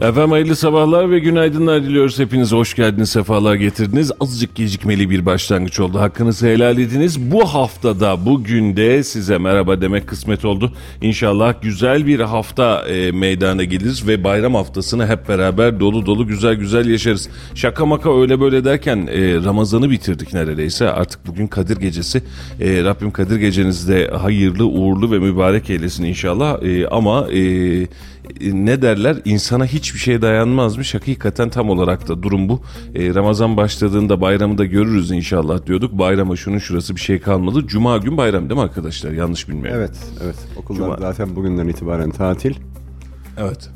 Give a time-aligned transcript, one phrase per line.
[0.00, 2.18] Efendim hayırlı sabahlar ve günaydınlar diliyoruz.
[2.18, 4.12] Hepiniz hoş geldiniz, sefalar getirdiniz.
[4.20, 6.00] Azıcık gecikmeli bir başlangıç oldu.
[6.00, 7.20] Hakkınızı helal ediniz.
[7.32, 10.72] Bu haftada, bugün de size merhaba demek kısmet oldu.
[11.02, 16.54] İnşallah güzel bir hafta e, meydana gelir ve bayram haftasını hep beraber dolu dolu güzel
[16.54, 17.28] güzel yaşarız.
[17.54, 20.90] Şaka maka öyle böyle derken e, Ramazan'ı bitirdik neredeyse.
[20.90, 22.22] Artık bugün Kadir Gecesi.
[22.60, 26.62] E, Rabbim Kadir Gecenizde hayırlı, uğurlu ve mübarek eylesin inşallah.
[26.62, 27.32] E, ama...
[27.32, 27.86] E,
[28.52, 30.94] ne derler insana hiçbir şey dayanmazmış.
[30.94, 32.60] Hakikaten tam olarak da durum bu.
[32.94, 35.98] E, Ramazan başladığında bayramı da görürüz inşallah diyorduk.
[35.98, 37.66] Bayrama şunun şurası bir şey kalmadı.
[37.66, 39.12] Cuma gün bayram değil mi arkadaşlar?
[39.12, 39.76] Yanlış bilmiyorum.
[39.80, 40.36] Evet, evet.
[40.56, 40.96] Okullar Cuma.
[40.96, 42.54] zaten bugünden itibaren tatil.
[43.38, 43.70] Evet.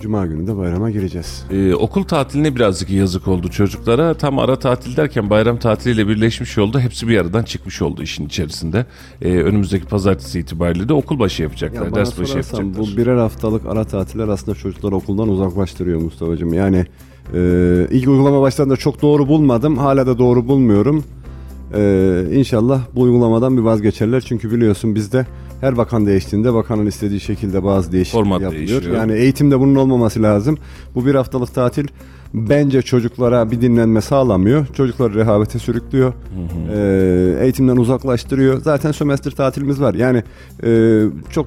[0.00, 1.44] Cuma günü de bayrama gireceğiz.
[1.50, 4.14] Ee, okul tatiline birazcık yazık oldu çocuklara.
[4.14, 6.80] Tam ara tatil derken bayram tatiliyle birleşmiş oldu.
[6.80, 8.86] Hepsi bir aradan çıkmış oldu işin içerisinde.
[9.22, 11.86] Ee, önümüzdeki pazartesi itibariyle de okul başı yapacaklar.
[11.86, 12.78] Ya ders başı yapacaklar.
[12.78, 16.54] bu birer haftalık ara tatiller aslında çocukları okuldan uzaklaştırıyor Mustafa'cığım.
[16.54, 16.84] Yani
[17.34, 17.40] e,
[17.90, 19.78] ilk uygulama başlarında çok doğru bulmadım.
[19.78, 21.04] Hala da doğru bulmuyorum.
[21.74, 24.20] E, inşallah bu uygulamadan bir vazgeçerler.
[24.20, 25.26] Çünkü biliyorsun bizde
[25.60, 28.68] her bakan değiştiğinde bakanın istediği şekilde bazı değişiklikler Format yapılıyor.
[28.68, 28.96] değişiyor.
[28.96, 30.58] Yani eğitimde bunun olmaması lazım.
[30.94, 31.86] Bu bir haftalık tatil
[32.34, 34.66] bence çocuklara bir dinlenme sağlamıyor.
[34.66, 36.12] Çocukları rehavete sürüklüyor.
[36.74, 38.60] Ee, eğitimden uzaklaştırıyor.
[38.62, 39.94] Zaten sömestr tatilimiz var.
[39.94, 40.22] Yani
[40.64, 41.46] e, çok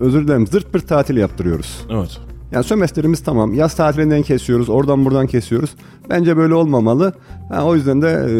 [0.00, 1.86] özür dilerim zırt pırt tatil yaptırıyoruz.
[1.90, 2.18] Evet.
[2.52, 3.54] Yani sömestrimiz tamam.
[3.54, 4.68] Yaz tatilinden kesiyoruz.
[4.68, 5.70] Oradan buradan kesiyoruz.
[6.10, 7.12] Bence böyle olmamalı.
[7.52, 8.34] Ha, o yüzden de e,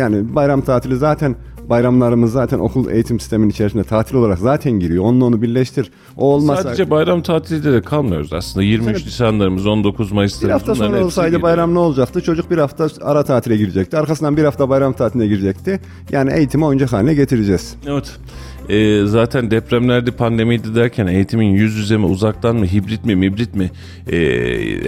[0.00, 1.36] yani bayram tatili zaten
[1.68, 5.04] bayramlarımız zaten okul eğitim sisteminin içerisinde tatil olarak zaten giriyor.
[5.04, 5.90] Onunla onu birleştir.
[6.16, 8.64] O olmazsa Sadece bayram tatilinde de kalmıyoruz aslında.
[8.64, 10.60] 23 Nisanlarımız, 19 bir Mayıs'larımız.
[10.60, 12.20] hafta bunların sonra olsaydı bayram ne olacaktı?
[12.20, 13.96] Çocuk bir hafta ara tatile girecekti.
[13.98, 15.80] Arkasından bir hafta bayram tatiline girecekti.
[16.12, 17.76] Yani eğitimi oyuncak haline getireceğiz.
[17.86, 18.18] Evet.
[18.68, 23.70] Ee, zaten depremlerde pandemiydi derken eğitimin yüz yüze mi uzaktan mı hibrit mi mibrit mi
[24.12, 24.18] e,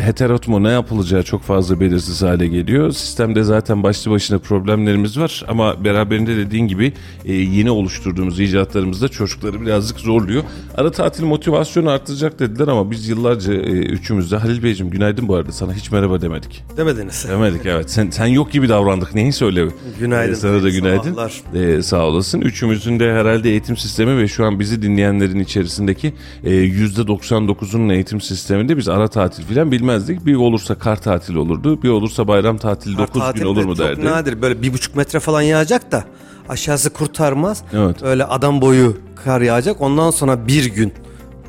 [0.03, 2.91] heterot mu ne yapılacağı çok fazla belirsiz hale geliyor.
[2.91, 6.93] Sistemde zaten başlı başına problemlerimiz var ama beraberinde dediğin gibi
[7.25, 10.43] e, yeni oluşturduğumuz icatlarımız da çocukları birazcık zorluyor.
[10.77, 15.35] Ara tatil motivasyonu artacak dediler ama biz yıllarca e, üçümüz de Halil Beyciğim günaydın bu
[15.35, 16.65] arada sana hiç merhaba demedik.
[16.77, 17.27] Demediniz.
[17.29, 17.91] Demedik evet.
[17.91, 19.15] Sen sen yok gibi davrandık.
[19.15, 19.69] Neyi söyle?
[20.01, 20.33] Günaydın.
[20.33, 21.11] Ee, sana da günaydın.
[21.11, 21.43] Sabahlar.
[21.55, 22.41] Ee, sağ olasın.
[22.41, 26.13] Üçümüzün de herhalde eğitim sistemi ve şu an bizi dinleyenlerin içerisindeki
[26.45, 30.27] e, yüzde 99'unun eğitim sisteminde biz ara tatil falan bilmezdik.
[30.27, 31.83] Bir olursa kar tatili olurdu.
[31.83, 34.05] Bir olursa bayram tatili Kar 9 gün tatilde olur mu çok derdi.
[34.05, 34.43] nadir.
[34.43, 36.05] Böyle bir buçuk metre falan yağacak da
[36.49, 37.63] aşağısı kurtarmaz.
[37.73, 38.03] Evet.
[38.03, 39.81] Öyle adam boyu kar yağacak.
[39.81, 40.93] Ondan sonra bir gün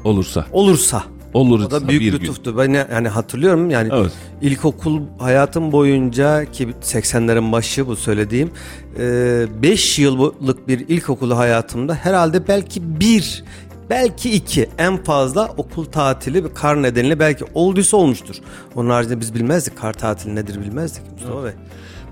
[0.04, 0.46] Olursa.
[0.52, 1.04] olursa.
[1.34, 2.20] Olursa O da büyük bir gün.
[2.20, 2.58] lütuftu.
[2.58, 4.12] Ben ne- yani hatırlıyorum yani Evet.
[4.42, 8.52] ilkokul hayatım boyunca ki 80'lerin başı bu söylediğim
[9.00, 13.44] 5 yıllık bir ilkokul hayatımda herhalde belki bir
[13.90, 18.36] belki iki en fazla okul tatili ve kar nedeniyle belki olduysa olmuştur.
[18.76, 21.52] Onun haricinde biz bilmezdik kar tatili nedir bilmezdik Mustafa Bey.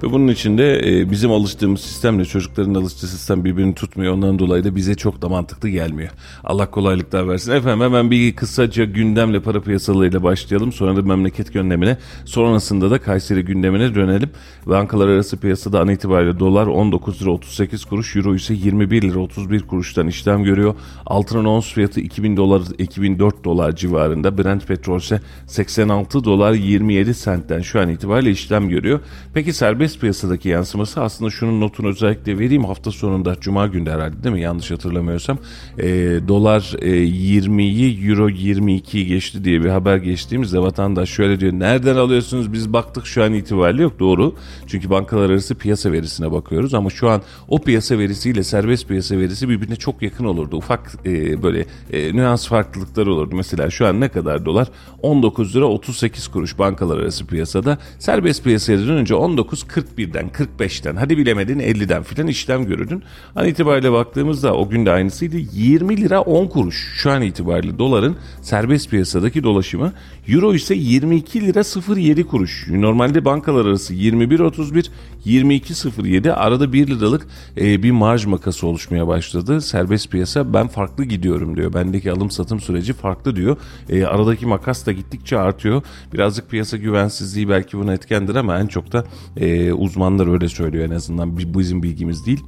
[0.03, 4.13] Ve bunun içinde e, bizim alıştığımız sistemle çocukların alıştığı sistem birbirini tutmuyor.
[4.13, 6.09] Ondan dolayı da bize çok da mantıklı gelmiyor.
[6.43, 7.51] Allah kolaylıklar versin.
[7.51, 10.71] Efendim hemen bir kısaca gündemle para piyasalarıyla başlayalım.
[10.71, 11.97] Sonra da memleket gündemine.
[12.25, 14.29] Sonrasında da Kayseri gündemine dönelim.
[14.65, 19.61] Bankalar arası piyasada an itibariyle dolar 19 lira 38 kuruş, euro ise 21 lira 31
[19.61, 20.75] kuruştan işlem görüyor.
[21.05, 24.37] Altının ons fiyatı 2000 dolar 2004 dolar civarında.
[24.37, 28.99] Brent petrol ise 86 dolar 27 sentten şu an itibariyle işlem görüyor.
[29.33, 32.65] Peki serbest piyasadaki yansıması aslında şunun notunu özellikle vereyim.
[32.65, 34.41] Hafta sonunda Cuma günü herhalde değil mi?
[34.41, 35.37] Yanlış hatırlamıyorsam.
[35.77, 35.87] E,
[36.27, 41.53] dolar e, 20'yi Euro 22'yi geçti diye bir haber geçtiğimizde vatandaş şöyle diyor.
[41.53, 42.53] Nereden alıyorsunuz?
[42.53, 43.99] Biz baktık şu an itibariyle yok.
[43.99, 44.35] Doğru.
[44.67, 49.49] Çünkü bankalar arası piyasa verisine bakıyoruz ama şu an o piyasa verisiyle serbest piyasa verisi
[49.49, 50.57] birbirine çok yakın olurdu.
[50.57, 53.35] Ufak e, böyle e, nüans farklılıkları olurdu.
[53.35, 54.67] Mesela şu an ne kadar dolar?
[55.01, 57.77] 19 lira 38 kuruş bankalar arası piyasada.
[57.99, 63.03] Serbest piyasaya dönünce 19.40 41'den 45'ten hadi bilemedin 50'den filan işlem görürdün.
[63.35, 65.37] An itibariyle baktığımızda o gün de aynısıydı.
[65.53, 69.93] 20 lira 10 kuruş şu an itibariyle doların serbest piyasadaki dolaşımı.
[70.29, 72.67] Euro ise 22 lira 07 kuruş.
[72.69, 74.89] Normalde bankalar arası 21.31
[75.25, 77.27] 22.07 arada 1 liralık
[77.57, 79.61] e, bir marj makası oluşmaya başladı.
[79.61, 81.73] Serbest piyasa ben farklı gidiyorum diyor.
[81.73, 83.57] Bendeki alım satım süreci farklı diyor.
[83.89, 85.81] E, aradaki makas da gittikçe artıyor.
[86.13, 89.05] Birazcık piyasa güvensizliği belki buna etkendir ama en çok da
[89.37, 92.43] e, uzmanlar öyle söylüyor en azından bizim bilgimiz değil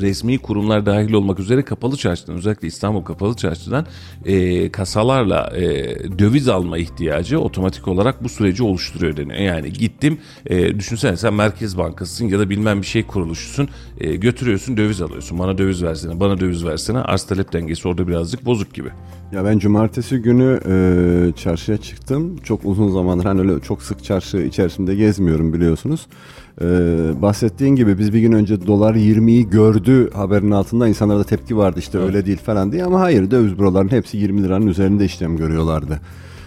[0.00, 3.86] resmi kurumlar dahil olmak üzere kapalı çarşıdan özellikle İstanbul kapalı çarşıdan
[4.24, 5.62] e, kasalarla e,
[6.18, 9.40] döviz alma ihtiyacı otomatik olarak bu süreci oluşturuyor deniyor.
[9.40, 13.68] Yani gittim e, düşünsene sen Merkez Bankası'sın ya da bilmem bir şey kuruluşusun
[14.00, 18.44] e, götürüyorsun döviz alıyorsun bana döviz versene bana döviz versene arz talep dengesi orada birazcık
[18.44, 18.88] bozuk gibi.
[19.32, 22.36] Ya ben cumartesi günü e, çarşıya çıktım.
[22.36, 26.06] Çok uzun zamandır hani öyle çok sık çarşı içerisinde gezmiyorum biliyorsunuz.
[26.60, 26.66] E,
[27.22, 31.98] bahsettiğin gibi biz bir gün önce dolar 20'yi gördü haberin altında insanlarda tepki vardı işte
[31.98, 32.06] evet.
[32.06, 36.00] öyle değil falan diye ama hayır döviz büroların hepsi 20 liranın üzerinde işlem görüyorlardı.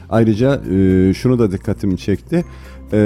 [0.10, 2.46] Ayrıca e, şunu da dikkatimi çekti
[2.94, 2.98] e,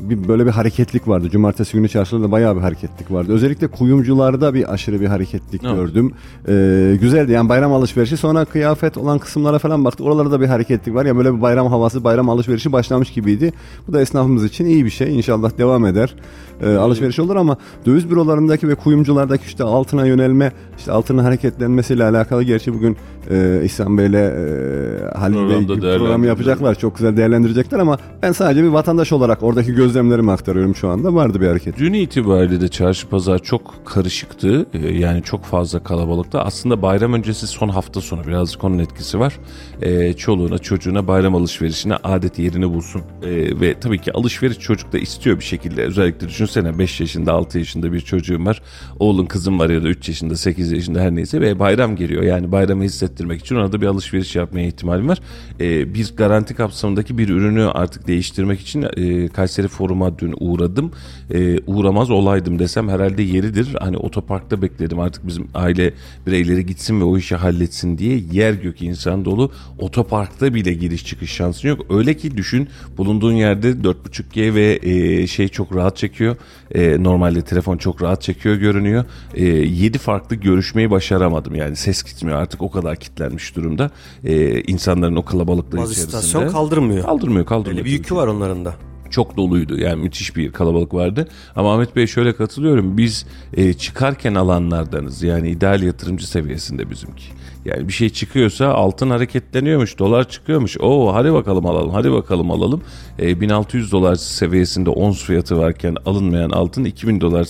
[0.00, 1.30] bir böyle bir hareketlik vardı.
[1.30, 3.32] Cumartesi günü çarşıda bayağı bir hareketlik vardı.
[3.32, 5.74] Özellikle kuyumcularda bir aşırı bir hareketlik evet.
[5.74, 6.12] gördüm.
[6.48, 8.16] E, güzeldi yani bayram alışverişi.
[8.16, 10.06] Sonra kıyafet olan kısımlara falan baktık.
[10.06, 11.06] Oralarda bir hareketlik var.
[11.06, 13.52] Ya böyle bir bayram havası, bayram alışverişi başlamış gibiydi.
[13.88, 15.16] Bu da esnafımız için iyi bir şey.
[15.16, 16.14] İnşallah devam eder.
[16.62, 17.56] E, alışveriş olur ama
[17.86, 22.96] döviz bürolarındaki ve kuyumculardaki işte altına yönelme, işte altının hareketlenmesiyle alakalı gerçi bugün
[23.30, 25.66] e, İhsan Bey'le e, Halil Bey
[25.98, 26.74] program yapacaklar.
[26.74, 31.14] Çok güzel değerlendirecekler ama ben sadece bir vatandaş olarak oradaki gözlemlerimi aktarıyorum şu anda.
[31.14, 31.78] Vardı bir hareket.
[31.78, 34.66] Dün itibariyle de çarşı pazar çok karışıktı.
[34.74, 36.40] Ee, yani çok fazla kalabalıktı.
[36.40, 39.38] Aslında bayram öncesi son hafta sonu birazcık onun etkisi var.
[39.82, 43.02] Ee, çoluğuna çocuğuna bayram alışverişine adet yerini bulsun.
[43.22, 45.82] Ee, ve tabii ki alışveriş çocuk da istiyor bir şekilde.
[45.82, 48.62] Özellikle düşünsene 5 yaşında 6 yaşında bir çocuğum var.
[48.98, 52.22] Oğlun kızım var ya da 3 yaşında 8 yaşında her neyse ve bayram geliyor.
[52.22, 55.18] Yani bayramı hissettirmek için ona da bir alışveriş yapmaya ihtimalim var.
[55.60, 60.90] Ee, bir garanti kapsamındaki bir ürünü artık değiştirmek için e, Kayseri Forum'a dün uğradım.
[61.34, 63.76] E, uğramaz olaydım desem herhalde yeridir.
[63.80, 65.94] Hani otoparkta bekledim artık bizim aile
[66.26, 69.52] bireyleri gitsin ve o işi halletsin diye yer gök insan dolu.
[69.78, 71.86] Otoparkta bile giriş çıkış şansın yok.
[71.90, 72.68] Öyle ki düşün
[72.98, 76.36] bulunduğun yerde 4.5G ve e, şey çok rahat çekiyor.
[76.74, 79.04] E, normalde telefon çok rahat çekiyor görünüyor.
[79.34, 81.54] E, 7 farklı görüşmeyi başaramadım.
[81.54, 83.90] Yani ses gitmiyor artık o kadar kitlenmiş durumda.
[84.24, 86.16] E, insanların o kalabalıklığı Bazı içerisinde.
[86.18, 87.04] istasyon kaldırmıyor.
[87.04, 87.78] Kaldırmıyor kaldırmıyor.
[87.78, 88.74] Öyle bir yükü var onların da
[89.10, 89.80] çok doluydu.
[89.80, 91.28] Yani müthiş bir kalabalık vardı.
[91.56, 92.98] Ama Ahmet Bey şöyle katılıyorum.
[92.98, 95.22] Biz e, çıkarken alanlardanız.
[95.22, 97.24] Yani ideal yatırımcı seviyesinde bizimki.
[97.64, 100.76] Yani bir şey çıkıyorsa altın hareketleniyormuş, dolar çıkıyormuş.
[100.80, 102.82] Oo hadi bakalım alalım, hadi bakalım alalım.
[103.18, 107.42] E, 1600 dolar seviyesinde ons fiyatı varken alınmayan altın 2000 dolar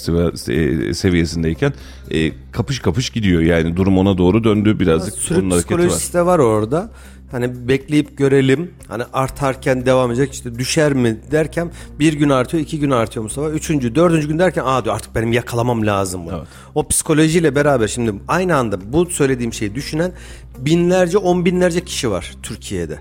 [0.88, 1.72] e, seviyesindeyken
[2.10, 3.42] e, kapış kapış gidiyor.
[3.42, 5.14] Yani durum ona doğru döndü birazcık.
[5.14, 6.22] Sürü psikolojisi var.
[6.22, 6.90] de var orada.
[7.30, 8.70] Hani bekleyip görelim.
[8.88, 13.50] Hani artarken devam edecek işte düşer mi derken bir gün artıyor iki gün artıyor Mustafa.
[13.50, 16.36] Üçüncü dördüncü gün derken aa diyor artık benim yakalamam lazım bunu.
[16.38, 16.48] Evet.
[16.74, 20.12] O psikolojiyle beraber şimdi aynı anda bu söylediğim şeyi düşünen
[20.58, 22.98] binlerce on binlerce kişi var Türkiye'de.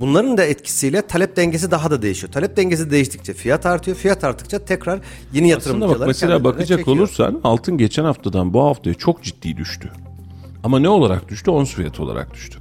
[0.00, 2.32] Bunların da etkisiyle talep dengesi daha da değişiyor.
[2.32, 3.96] Talep dengesi değiştikçe fiyat artıyor.
[3.96, 5.00] Fiyat arttıkça tekrar
[5.32, 6.96] yeni yatırımcılar Aslında bak mesela bakacak çekiyor.
[6.96, 9.90] olursan altın geçen haftadan bu haftaya çok ciddi düştü.
[10.64, 11.50] Ama ne olarak düştü?
[11.50, 12.58] Ons fiyatı olarak düştü.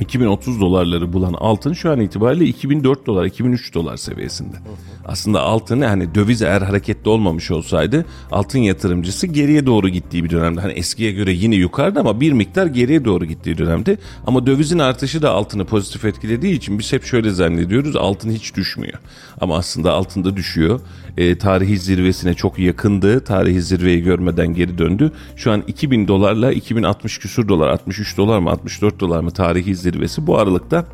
[0.00, 4.56] 2030 dolarları bulan altın şu an itibariyle 2004 dolar, 2003 dolar seviyesinde.
[5.04, 10.60] Aslında altın hani döviz eğer hareketli olmamış olsaydı altın yatırımcısı geriye doğru gittiği bir dönemde.
[10.60, 13.96] Hani eskiye göre yine yukarıda ama bir miktar geriye doğru gittiği dönemde.
[14.26, 18.98] Ama dövizin artışı da altını pozitif etkilediği için biz hep şöyle zannediyoruz altın hiç düşmüyor.
[19.40, 20.80] Ama aslında altında düşüyor.
[21.16, 23.24] E, tarihi zirvesine çok yakındı.
[23.24, 25.12] Tarihi zirveyi görmeden geri döndü.
[25.36, 30.26] Şu an 2000 dolarla 2060 küsur dolar, 63 dolar mı 64 dolar mı tarihi zirvesi
[30.26, 30.86] bu aralıkta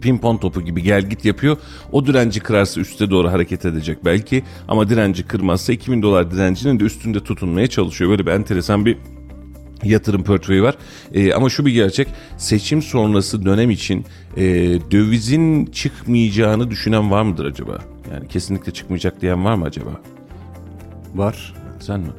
[0.00, 1.56] pimpon topu gibi gel git yapıyor.
[1.92, 6.84] O direnci kırarsa üste doğru hareket edecek belki ama direnci kırmazsa 2000 dolar direncinin de
[6.84, 8.10] üstünde tutunmaya çalışıyor.
[8.10, 8.98] Böyle bir enteresan bir
[9.84, 10.74] yatırım portföyü var.
[11.14, 14.04] E, ama şu bir gerçek seçim sonrası dönem için
[14.36, 14.42] e,
[14.90, 17.78] dövizin çıkmayacağını düşünen var mıdır acaba?
[18.12, 20.00] Yani kesinlikle çıkmayacak diyen var mı acaba?
[21.14, 21.54] Var.
[21.80, 22.10] Sen mi?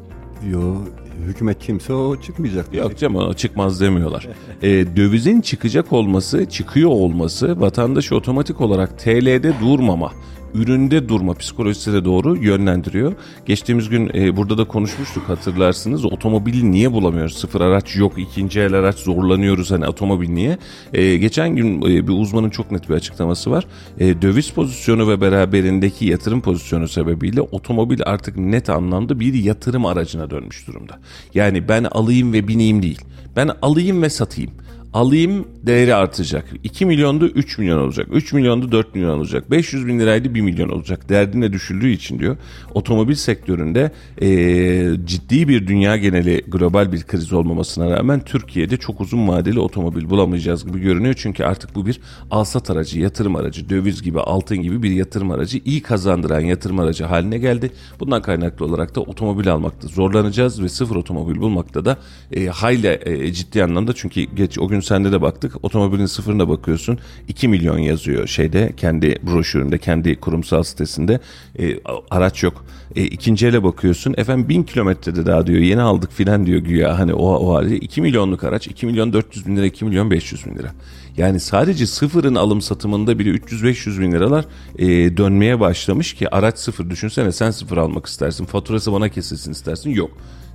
[0.52, 2.74] Yok hükümet kimse o çıkmayacak.
[2.74, 4.28] Yok canım o çıkmaz demiyorlar.
[4.62, 10.12] e, dövizin çıkacak olması, çıkıyor olması vatandaşı otomatik olarak TL'de durmama
[10.54, 13.14] üründe durma psikolojisine doğru yönlendiriyor.
[13.46, 16.06] Geçtiğimiz gün e, burada da konuşmuştuk hatırlarsınız.
[16.06, 17.38] Otomobili niye bulamıyoruz?
[17.38, 20.58] Sıfır araç yok, ikinci el araç zorlanıyoruz hani otomobil niye?
[20.94, 23.66] E, geçen gün e, bir uzmanın çok net bir açıklaması var.
[24.00, 30.30] E, döviz pozisyonu ve beraberindeki yatırım pozisyonu sebebiyle otomobil artık net anlamda bir yatırım aracına
[30.30, 31.00] dönmüş durumda.
[31.34, 33.02] Yani ben alayım ve bineyim değil.
[33.36, 34.52] Ben alayım ve satayım.
[34.94, 36.46] Alayım değeri artacak.
[36.64, 38.08] 2 milyondu 3 milyon olacak.
[38.12, 39.52] 3 milyondu 4 milyon olacak.
[39.52, 41.10] 500 bin liraydı 1 milyon olacak.
[41.10, 42.38] Derdine düşüldüğü için diyor.
[42.74, 49.28] Otomobil sektöründe eee, ciddi bir dünya geneli global bir kriz olmamasına rağmen Türkiye'de çok uzun
[49.28, 51.16] vadeli otomobil bulamayacağız gibi görünüyor.
[51.18, 52.00] Çünkü artık bu bir
[52.32, 55.62] alsat aracı, yatırım aracı, döviz gibi, altın gibi bir yatırım aracı.
[55.66, 57.72] iyi kazandıran yatırım aracı haline geldi.
[58.00, 61.98] Bundan kaynaklı olarak da otomobil almakta zorlanacağız ve sıfır otomobil bulmakta da
[62.32, 67.00] e, hayli e, ciddi anlamda çünkü geç o gün sende de baktık otomobilin sıfırına bakıyorsun
[67.28, 71.20] 2 milyon yazıyor şeyde kendi broşüründe kendi kurumsal sitesinde
[71.60, 72.66] E, araç yok.
[72.96, 77.14] E, ikinci ele bakıyorsun efendim 1000 kilometrede daha diyor yeni aldık filan diyor güya hani
[77.14, 80.56] o, o hali 2 milyonluk araç 2 milyon 400 bin lira 2 milyon 500 bin
[80.56, 80.72] lira.
[81.18, 84.46] Yani sadece sıfırın alım satımında bile 300-500 bin liralar
[84.80, 89.90] e, dönmeye başlamış ki araç sıfır düşünsene sen sıfır almak istersin faturası bana kesilsin istersin
[89.90, 90.12] yok.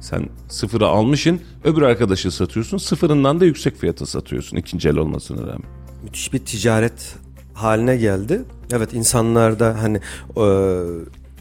[0.06, 5.62] Sen sıfırı almışın öbür arkadaşı satıyorsun sıfırından da yüksek fiyata satıyorsun ikinci el olmasına rağmen.
[6.04, 7.14] müthiş bir ticaret
[7.54, 8.42] haline geldi.
[8.72, 9.96] Evet insanlarda hani
[10.36, 10.44] e,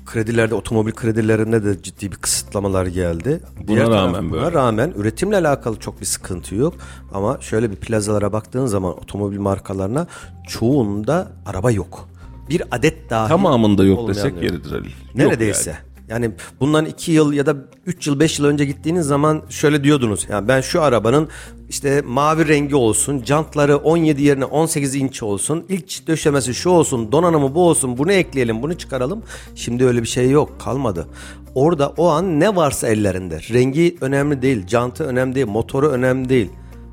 [0.06, 3.40] kredilerde otomobil kredilerinde de ciddi bir kısıtlamalar geldi.
[3.58, 4.42] Buna Diğer rağmen taraf- böyle.
[4.44, 6.74] Buna rağmen üretimle alakalı çok bir sıkıntı yok.
[7.14, 10.08] Ama şöyle bir plazalara baktığın zaman otomobil markalarına
[10.48, 12.10] çoğunda araba yok.
[12.50, 14.44] Bir adet dahi Tamamında yok desek yok.
[14.44, 14.88] yeridir Ali.
[14.88, 15.70] Yok Neredeyse.
[15.70, 15.80] yani.
[16.08, 16.32] Yani.
[16.60, 20.28] bundan 2 yıl ya da 3 yıl 5 yıl önce gittiğiniz zaman şöyle diyordunuz.
[20.30, 21.30] Yani ben şu arabanın
[21.70, 27.56] işte mavi rengi olsun, jantları 17 yerine 18 inç olsun, ilk döşemesi şu olsun, donanımı
[27.56, 29.24] bu olsun, bunu ekleyelim, bunu çıkaralım.
[29.56, 31.08] Şimdi öyle bir şey yok, kalmadı.
[31.56, 33.40] Orada o an ne varsa ellerinde.
[33.54, 36.50] Rengi önemli değil, jantı önemli değil, motoru önemli değil,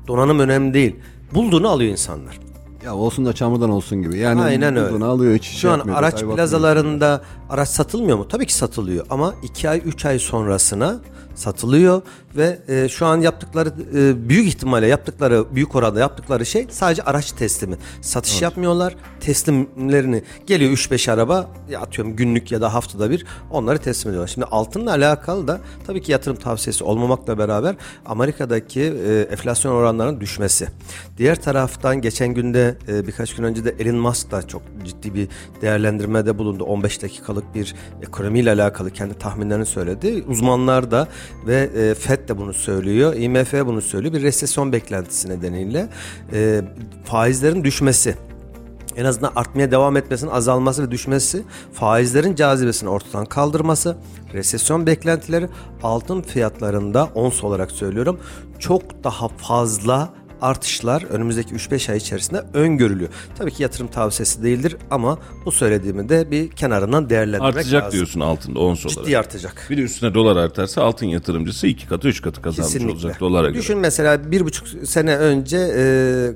[0.07, 0.95] donanım önemli değil.
[1.33, 2.39] Bulduğunu alıyor insanlar.
[2.85, 4.17] Ya olsun da çamurdan olsun gibi.
[4.17, 5.05] Yani Aynen öyle.
[5.05, 6.37] alıyor hiç şey Şu an yapmıyor, araç detay bakmıyor.
[6.37, 8.27] plazalarında araç satılmıyor mu?
[8.27, 10.99] Tabii ki satılıyor ama 2 ay 3 ay sonrasına
[11.35, 12.01] satılıyor
[12.35, 17.31] ve e, şu an yaptıkları e, büyük ihtimalle yaptıkları büyük oranda yaptıkları şey sadece araç
[17.31, 17.75] teslimi.
[18.01, 18.95] Satış yapmıyorlar.
[19.19, 24.27] Teslimlerini geliyor 3-5 araba ya atıyorum günlük ya da haftada bir onları teslim ediyorlar.
[24.27, 27.75] Şimdi altınla alakalı da tabii ki yatırım tavsiyesi olmamakla beraber
[28.05, 30.67] Amerika'daki e, enflasyon oranlarının düşmesi.
[31.17, 35.27] Diğer taraftan geçen günde e, birkaç gün önce de Elon Musk da çok ciddi bir
[35.61, 36.63] değerlendirmede bulundu.
[36.63, 40.23] 15 dakikalık bir ekonomiyle alakalı kendi tahminlerini söyledi.
[40.27, 41.07] Uzmanlar da
[41.47, 43.15] ve e, FED de bunu söylüyor.
[43.15, 44.13] IMF bunu söylüyor.
[44.13, 45.89] Bir resesyon beklentisi nedeniyle
[46.33, 46.61] e,
[47.05, 48.15] faizlerin düşmesi
[48.97, 53.95] en azından artmaya devam etmesinin azalması ve düşmesi, faizlerin cazibesini ortadan kaldırması,
[54.33, 55.49] resesyon beklentileri
[55.83, 58.19] altın fiyatlarında ons olarak söylüyorum
[58.59, 63.09] çok daha fazla artışlar önümüzdeki 3-5 ay içerisinde öngörülüyor.
[63.37, 67.91] Tabii ki yatırım tavsiyesi değildir ama bu söylediğimi de bir kenarından değerlendirmek Artacak lazım.
[67.97, 69.05] diyorsun altında ons olarak.
[69.05, 69.67] Ciddi artacak.
[69.69, 72.93] Bir de üstüne dolar artarsa altın yatırımcısı iki katı üç katı kazanmış Kesinlikle.
[72.93, 73.59] olacak dolara göre.
[73.59, 75.83] Düşün mesela bir buçuk sene önce e,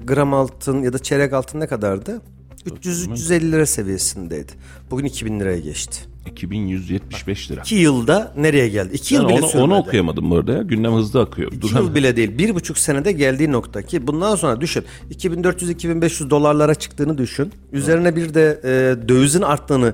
[0.05, 2.21] gram altın ya da çeyrek altın ne kadardı?
[2.65, 4.51] 300-350 lira seviyesindeydi.
[4.91, 5.99] Bugün 2000 liraya geçti.
[6.27, 7.62] 2175 lira.
[7.62, 8.93] 2 yılda nereye geldi?
[8.93, 9.63] 2 Ben yıl bile onu, sürmedi.
[9.63, 10.62] onu okuyamadım bu arada ya.
[10.62, 11.51] Gündem hızlı akıyor.
[11.51, 12.38] 2 Dur yıl bile değil.
[12.38, 14.84] Bir buçuk senede geldiği nokta ki bundan sonra düşün.
[15.12, 17.51] 2400-2500 dolarlara çıktığını düşün.
[17.72, 19.93] Üzerine bir de e, dövizin arttığını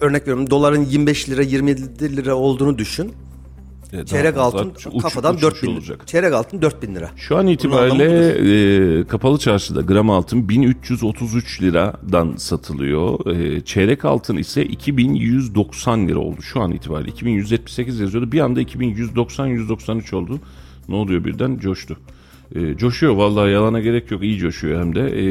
[0.00, 3.12] örnek veriyorum doların 25 lira 27 lira olduğunu düşün.
[3.94, 6.08] E, Çeyrek altın uç- kafadan uçuş 4000 olacak.
[6.08, 7.10] Çeyrek altın 4000 lira.
[7.16, 13.26] Şu an itibariyle e, kapalı çarşıda gram altın 1333 liradan satılıyor.
[13.36, 16.42] E, çeyrek altın ise 2190 lira oldu.
[16.42, 18.32] Şu an itibariyle 2178 yazıyordu.
[18.32, 20.40] Bir anda 2190-193 oldu.
[20.88, 21.58] Ne oluyor birden?
[21.58, 21.96] Coştu.
[22.54, 25.00] E, coşuyor vallahi yalana gerek yok iyi coşuyor hem de.
[25.00, 25.24] E,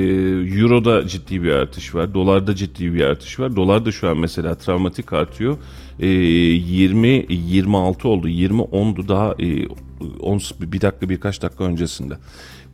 [0.61, 2.13] Euro'da ciddi bir artış var.
[2.13, 3.55] Dolarda ciddi bir artış var.
[3.55, 5.57] Dolar da şu an mesela travmatik artıyor.
[5.99, 8.27] E, 20 26 oldu.
[8.27, 9.67] 20 10'du daha e,
[10.19, 12.17] 10 bir dakika birkaç dakika öncesinde.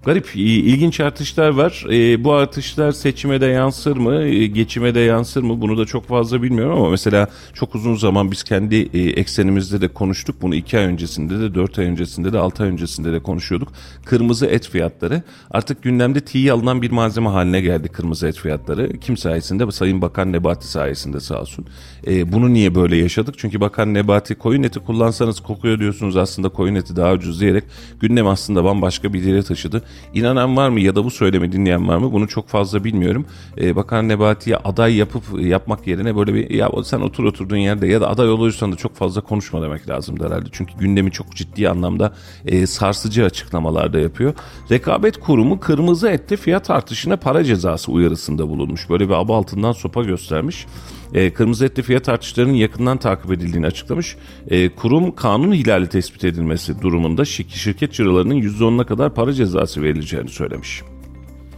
[0.05, 1.85] Garip, ilginç artışlar var.
[1.91, 5.61] E, bu artışlar seçime de yansır mı, e, geçime de yansır mı?
[5.61, 9.87] Bunu da çok fazla bilmiyorum ama mesela çok uzun zaman biz kendi e, eksenimizde de
[9.87, 10.35] konuştuk.
[10.41, 13.73] Bunu iki ay öncesinde de, dört ay öncesinde de, altı ay öncesinde de konuşuyorduk.
[14.05, 18.99] Kırmızı et fiyatları artık gündemde tiye alınan bir malzeme haline geldi kırmızı et fiyatları.
[18.99, 19.71] Kim sayesinde?
[19.71, 21.65] Sayın Bakan Nebati sayesinde sağ olsun.
[22.07, 23.35] E, bunu niye böyle yaşadık?
[23.37, 27.63] Çünkü Bakan Nebati koyun eti kullansanız kokuyor diyorsunuz aslında koyun eti daha ucuz diyerek
[27.99, 29.83] gündem aslında bambaşka bir yere taşıdı.
[30.13, 33.25] İnanan var mı ya da bu söylemi dinleyen var mı bunu çok fazla bilmiyorum.
[33.61, 38.01] E, Bakan Nebati'ye aday yapıp yapmak yerine böyle bir ya sen otur oturduğun yerde ya
[38.01, 40.49] da aday oluyorsan da çok fazla konuşma demek lazım herhalde.
[40.51, 42.13] Çünkü gündemi çok ciddi anlamda
[42.45, 44.33] e, sarsıcı açıklamalarda yapıyor.
[44.71, 48.89] Rekabet Kurumu kırmızı ette fiyat artışına para cezası uyarısında bulunmuş.
[48.89, 50.65] Böyle bir aba altından sopa göstermiş.
[51.13, 54.15] E, kırmızı etli fiyat artışlarının yakından takip edildiğini açıklamış.
[54.47, 60.29] E, kurum kanun ihlali tespit edilmesi durumunda şir- şirket cirolarının %10'una kadar para cezası verileceğini
[60.29, 60.81] söylemiş.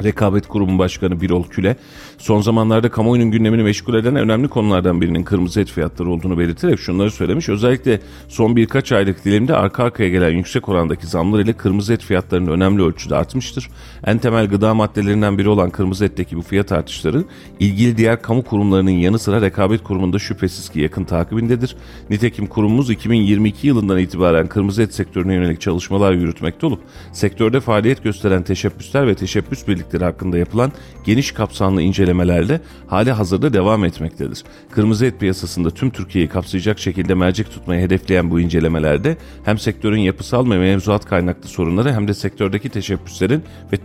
[0.03, 1.75] Rekabet Kurumu Başkanı Birol Küle,
[2.22, 7.12] son zamanlarda kamuoyunun gündemini meşgul eden önemli konulardan birinin kırmızı et fiyatları olduğunu belirterek şunları
[7.12, 7.50] söylemiş.
[7.50, 12.51] Özellikle son birkaç aylık dilimde arka arkaya gelen yüksek orandaki zamlar ile kırmızı et fiyatlarının
[12.51, 13.70] önemli ölçüde artmıştır.
[14.06, 17.24] En temel gıda maddelerinden biri olan kırmızı etteki bu fiyat artışları
[17.60, 21.75] ilgili diğer kamu kurumlarının yanı sıra Rekabet Kurumu'nda şüphesiz ki yakın takibindedir.
[22.10, 26.80] Nitekim kurumumuz 2022 yılından itibaren kırmızı et sektörüne yönelik çalışmalar yürütmekte olup
[27.13, 30.72] sektörde faaliyet gösteren teşebbüsler ve teşebbüs birlikleri hakkında yapılan
[31.06, 34.44] geniş kapsamlı incelemelerle hali hazırda devam etmektedir.
[34.72, 40.50] Kırmızı et piyasasında tüm Türkiye'yi kapsayacak şekilde mercek tutmayı hedefleyen bu incelemelerde hem sektörün yapısal
[40.51, 43.77] ve mevzuat kaynaklı sorunları hem de sektördeki teşebbüslerin ve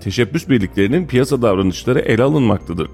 [0.00, 2.88] teşebbüs birliklerinin piyasa davranışları ele alınmaktadır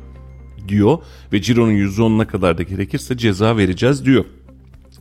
[0.69, 0.99] diyor
[1.33, 4.25] ve cironun %10'una kadar da gerekirse ceza vereceğiz diyor.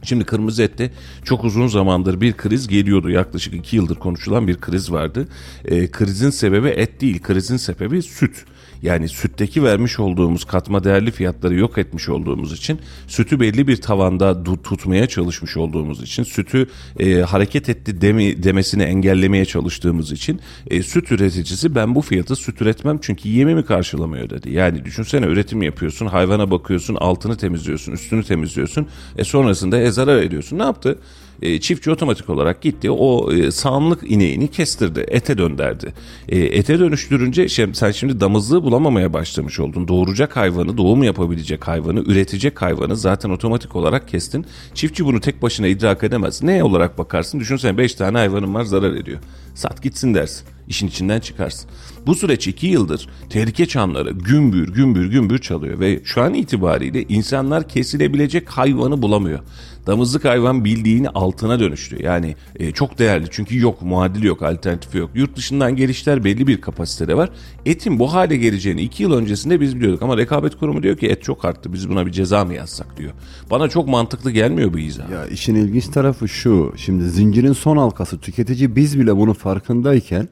[0.03, 0.91] Şimdi kırmızı ette
[1.23, 3.09] çok uzun zamandır bir kriz geliyordu.
[3.09, 5.27] Yaklaşık iki yıldır konuşulan bir kriz vardı.
[5.65, 8.45] Ee, krizin sebebi et değil, krizin sebebi süt.
[8.81, 14.43] Yani sütteki vermiş olduğumuz katma değerli fiyatları yok etmiş olduğumuz için sütü belli bir tavanda
[14.43, 16.67] tutmaya çalışmış olduğumuz için sütü
[16.99, 22.61] e, hareket etti demi, demesini engellemeye çalıştığımız için e, süt üreticisi ben bu fiyatı süt
[22.61, 24.51] üretmem çünkü yemimi karşılamıyor dedi.
[24.51, 30.63] Yani düşünsene üretim yapıyorsun hayvana bakıyorsun altını temizliyorsun üstünü temizliyorsun e sonrasında zarar ediyorsun ne
[30.63, 30.97] yaptı?
[31.41, 35.93] E, çiftçi otomatik olarak gitti o e, sağımlık ineğini kestirdi ete dönderdi.
[36.29, 39.87] E, ete dönüştürünce şey, sen şimdi damızlığı bulamamaya başlamış oldun.
[39.87, 44.45] Doğuracak hayvanı doğum yapabilecek hayvanı üretecek hayvanı zaten otomatik olarak kestin.
[44.73, 46.43] Çiftçi bunu tek başına idrak edemez.
[46.43, 49.19] Ne olarak bakarsın düşünsene 5 tane hayvanın var zarar ediyor.
[49.55, 50.47] Sat gitsin dersin.
[50.67, 51.69] İşin içinden çıkarsın.
[52.07, 57.67] Bu süreç 2 yıldır tehlike çanları gümbür gümbür gümbür çalıyor ve şu an itibariyle insanlar
[57.67, 59.39] kesilebilecek hayvanı bulamıyor.
[59.87, 62.03] Damızlık hayvan bildiğini altına dönüştü.
[62.03, 65.09] Yani e, çok değerli çünkü yok muadili yok alternatifi yok.
[65.15, 67.29] Yurt dışından gelişler belli bir kapasitede var.
[67.65, 71.23] Etin bu hale geleceğini 2 yıl öncesinde biz biliyorduk ama rekabet kurumu diyor ki et
[71.23, 73.11] çok arttı biz buna bir ceza mı yazsak diyor.
[73.51, 75.09] Bana çok mantıklı gelmiyor bu izah.
[75.09, 76.73] Ya işin ilginç tarafı şu.
[76.77, 80.29] Şimdi zincirin son halkası tüketici biz bile bunun farkındayken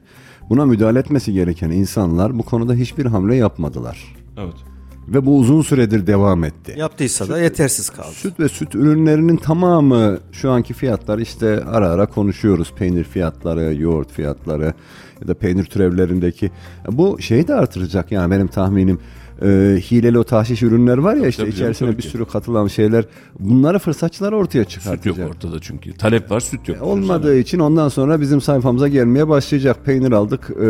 [0.50, 4.14] buna müdahale etmesi gereken insanlar bu konuda hiçbir hamle yapmadılar.
[4.36, 4.69] Evet.
[5.10, 6.74] Ve bu uzun süredir devam etti.
[6.76, 8.12] Yaptıysa da yetersiz kaldı.
[8.12, 12.72] Süt ve süt ürünlerinin tamamı şu anki fiyatlar işte ara ara konuşuyoruz.
[12.76, 14.74] Peynir fiyatları, yoğurt fiyatları
[15.22, 16.50] ya da peynir türevlerindeki.
[16.88, 19.00] Bu şeyi de artıracak yani benim tahminim.
[19.42, 22.66] Ee, hileli o tahşiş ürünler var ya işte tabii canım, içerisine tabii bir sürü katılan
[22.66, 23.04] şeyler.
[23.38, 25.18] Bunları fırsatçılar ortaya Süt çıkartacak.
[25.18, 25.92] yok ortada çünkü.
[25.92, 26.82] Talep var süt yok.
[26.82, 29.84] Olmadığı için ondan sonra bizim sayfamıza gelmeye başlayacak.
[29.84, 30.50] Peynir aldık.
[30.50, 30.64] E,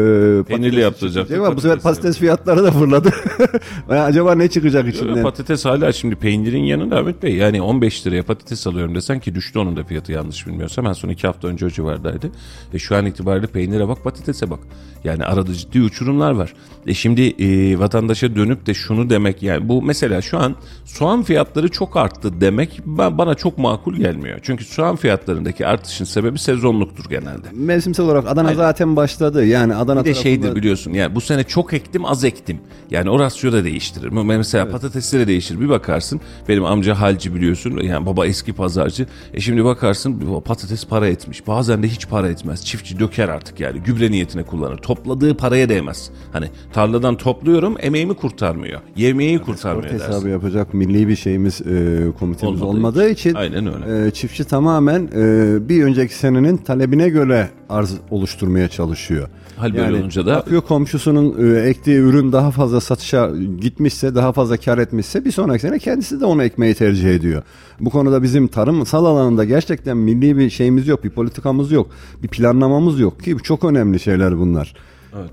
[0.80, 3.10] yaptıracaktık, çıkacak Ama bu sefer patates fiyatları da fırladı.
[3.88, 5.22] Acaba ne çıkacak içinden?
[5.22, 7.36] Patates hala şimdi peynirin yanında Ahmet Bey.
[7.36, 10.86] Yani 15 liraya patates alıyorum desen ki düştü onun da fiyatı yanlış bilmiyorsam.
[10.86, 12.30] En son 2 hafta önce o civardaydı.
[12.74, 14.60] E şu an itibariyle peynire bak patatese bak.
[15.04, 16.54] Yani arada ciddi uçurumlar var.
[16.86, 21.68] E şimdi e, vatandaşa dönüp de şunu demek yani bu mesela şu an soğan fiyatları
[21.68, 24.38] çok arttı demek ba- bana çok makul gelmiyor.
[24.42, 27.46] Çünkü soğan fiyatlarındaki artışın sebebi sezonluktur genelde.
[27.52, 29.46] Mevsimsel olarak Adana zaten başladı.
[29.46, 32.60] Yani Adana Bir de tarafında- şeydir biliyorsun yani bu sene çok ektim az ektim.
[32.90, 34.08] Yani o rasyo da değiştirir.
[34.08, 35.60] Mesela patatesleri de değiştirir.
[35.60, 39.06] Bir bakarsın benim amca halci biliyorsun yani baba eski pazarcı.
[39.34, 41.46] E şimdi bakarsın patates para etmiş.
[41.46, 42.64] Bazen de hiç para etmez.
[42.64, 44.76] Çiftçi döker artık yani gübre niyetine kullanır.
[44.76, 46.10] Topladığı paraya değmez.
[46.32, 48.14] Hani tarladan topluyorum emeğimi
[48.52, 48.80] kurtarmıyor.
[48.96, 50.12] Yemeği kurtarmıyor Orta dersin.
[50.12, 54.06] hesabı yapacak milli bir şeyimiz e, komitemiz Olmadığı olmadığı için, Aynen öyle.
[54.06, 59.28] e, çiftçi tamamen e, bir önceki senenin talebine göre arz oluşturmaya çalışıyor.
[59.56, 64.56] Hal böyle olunca da- bakıyor komşusunun e, ektiği ürün daha fazla satışa gitmişse, daha fazla
[64.56, 67.42] kar etmişse bir sonraki sene kendisi de onu ekmeyi tercih ediyor.
[67.80, 71.90] Bu konuda bizim tarımsal alanında gerçekten milli bir şeyimiz yok, bir politikamız yok,
[72.22, 74.74] bir planlamamız yok ki çok önemli şeyler bunlar.
[75.18, 75.30] Evet.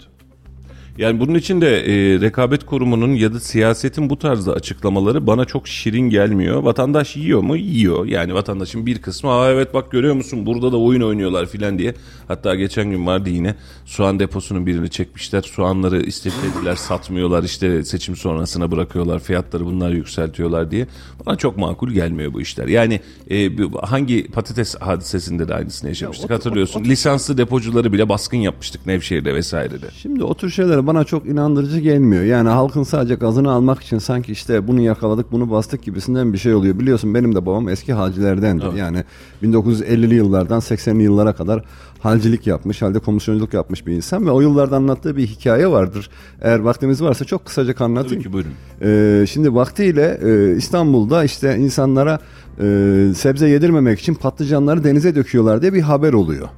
[0.98, 5.68] Yani bunun için de e, rekabet kurumunun ya da siyasetin bu tarzda açıklamaları bana çok
[5.68, 6.64] şirin gelmiyor.
[6.64, 7.58] Vatandaş yiyor mu?
[7.58, 8.06] Yiyor.
[8.06, 11.94] Yani vatandaşın bir kısmı Aa evet bak görüyor musun burada da oyun oynuyorlar filan diye.
[12.28, 13.56] Hatta geçen gün vardı yine
[13.86, 15.42] soğan deposunun birini çekmişler.
[15.42, 19.20] Soğanları istediler satmıyorlar işte seçim sonrasına bırakıyorlar.
[19.20, 20.88] Fiyatları bunlar yükseltiyorlar diye.
[21.26, 22.68] Bana çok makul gelmiyor bu işler.
[22.68, 23.50] Yani e,
[23.82, 26.84] hangi patates hadisesinde de aynısını yaşamıştık hatırlıyorsun.
[26.84, 29.86] Lisanslı depocuları bile baskın yapmıştık Nevşehir'de vesairede.
[30.02, 32.24] Şimdi o tür şeyler bana çok inandırıcı gelmiyor.
[32.24, 36.54] Yani halkın sadece gazını almak için sanki işte bunu yakaladık bunu bastık gibisinden bir şey
[36.54, 36.80] oluyor.
[36.80, 38.74] Biliyorsun benim de babam eski halcilerdendir.
[38.74, 39.04] Yani
[39.44, 41.64] 1950'li yıllardan 80'li yıllara kadar
[42.00, 46.10] halcilik yapmış, halde komisyonculuk yapmış bir insan ve o yıllarda anlattığı bir hikaye vardır.
[46.42, 48.24] Eğer vaktimiz varsa çok kısaca anlatayım.
[48.24, 48.52] Tabii ki buyurun.
[48.82, 52.20] Ee, şimdi vaktiyle e, İstanbul'da işte insanlara
[52.62, 56.50] e, sebze yedirmemek için patlıcanları denize döküyorlar diye bir haber oluyor.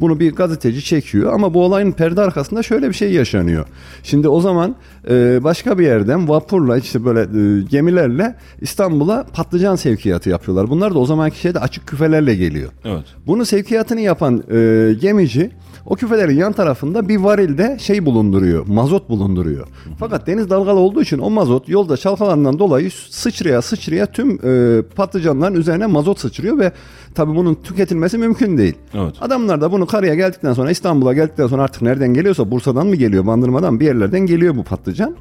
[0.00, 3.66] Bunu bir gazeteci çekiyor ama bu olayın perde arkasında şöyle bir şey yaşanıyor.
[4.02, 4.76] Şimdi o zaman
[5.10, 10.70] e, başka bir yerden vapurla işte böyle e, gemilerle İstanbul'a patlıcan sevkiyatı yapıyorlar.
[10.70, 12.70] Bunlar da o zamanki şeyde açık küfelerle geliyor.
[12.84, 13.04] Evet.
[13.26, 15.50] Bunu sevkiyatını yapan e, gemici
[15.88, 19.66] o küfelerin yan tarafında bir varilde şey bulunduruyor, mazot bulunduruyor.
[19.98, 25.54] Fakat deniz dalgalı olduğu için o mazot yolda çalkalandığından dolayı sıçraya sıçraya tüm e, patlıcanların
[25.54, 26.72] üzerine mazot sıçrıyor ve
[27.14, 28.74] tabii bunun tüketilmesi mümkün değil.
[28.94, 29.14] Evet.
[29.20, 33.26] Adamlar da bunu karaya geldikten sonra İstanbul'a geldikten sonra artık nereden geliyorsa Bursa'dan mı geliyor,
[33.26, 35.16] Bandırma'dan bir yerlerden geliyor bu patlıcan.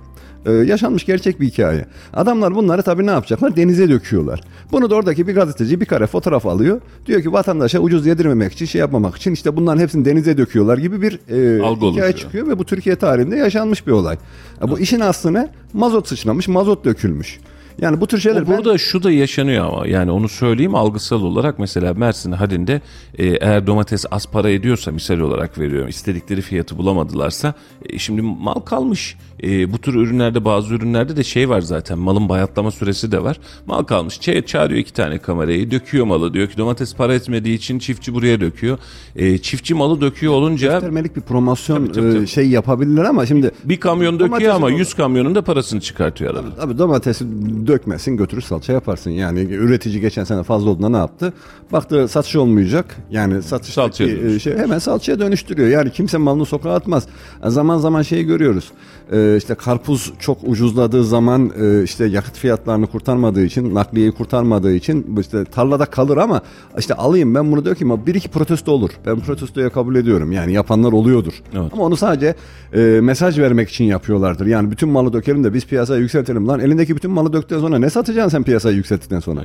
[0.45, 1.86] Ee, yaşanmış gerçek bir hikaye.
[2.13, 3.56] Adamlar bunları tabii ne yapacaklar?
[3.56, 4.41] Denize döküyorlar.
[4.71, 6.82] Bunu da oradaki bir gazeteci bir kare fotoğraf alıyor.
[7.06, 11.02] Diyor ki vatandaşa ucuz yedirmemek için şey yapmamak için işte bunların hepsini denize döküyorlar gibi
[11.02, 12.13] bir e, Algı hikaye oluşuyor.
[12.13, 14.17] çıkıyor ve bu Türkiye tarihinde yaşanmış bir olay.
[14.62, 15.50] Bu işin aslı ne?
[15.73, 17.39] Mazot sıçramış, mazot dökülmüş.
[17.81, 21.59] Yani bu tür şeyler O burada şu da yaşanıyor ama yani onu söyleyeyim algısal olarak
[21.59, 22.81] mesela Mersin Halin'de
[23.17, 27.53] e, eğer domates az para ediyorsa misal olarak veriyorum istedikleri fiyatı bulamadılarsa
[27.89, 29.15] e, şimdi mal kalmış.
[29.43, 33.39] E, bu tür ürünlerde bazı ürünlerde de şey var zaten malın bayatlama süresi de var.
[33.65, 37.79] Mal kalmış Ç- çağırıyor iki tane kamerayı döküyor malı diyor ki domates para etmediği için
[37.79, 38.77] çiftçi buraya döküyor.
[39.15, 42.27] E, çiftçi malı döküyor olunca göstermelik bir promosyon Tabii, tabii, e, tabii.
[42.27, 46.63] şey yapabilirler ama şimdi bir kamyon döküyor ama o- 100 kamyonun da parasını çıkartıyor arada.
[46.63, 47.25] Abi domatesi
[47.67, 49.12] dökmesin götürür salça yaparsın.
[49.12, 51.34] Yani üretici geçen sene fazla olduğunda ne yaptı?
[51.71, 52.95] Baktı satış olmayacak.
[53.12, 54.36] Yani Salçaya dönüştürüyor.
[54.36, 55.69] e, şey hemen salçaya dönüştürüyor.
[55.69, 57.08] Yani kimse malını sokağa atmaz.
[57.45, 58.71] E, Zaman zaman şeyi görüyoruz.
[59.12, 65.17] E, işte karpuz çok ucuzladığı zaman e, işte yakıt fiyatlarını kurtarmadığı için, nakliyeyi kurtarmadığı için
[65.21, 66.41] işte tarlada kalır ama
[66.77, 68.89] işte alayım ben bunu dökeyim ama bir iki protesto olur.
[69.06, 70.32] Ben protestoya kabul ediyorum.
[70.32, 71.34] Yani yapanlar oluyordur.
[71.56, 71.71] Evet.
[71.73, 72.36] Ama onu sadece
[72.73, 74.45] e, mesaj vermek için yapıyorlardır.
[74.45, 76.47] Yani bütün malı dökelim de biz piyasayı yükseltelim.
[76.47, 79.41] Lan elindeki bütün malı döktükten sonra ne satacaksın sen piyasayı yükselttikten sonra?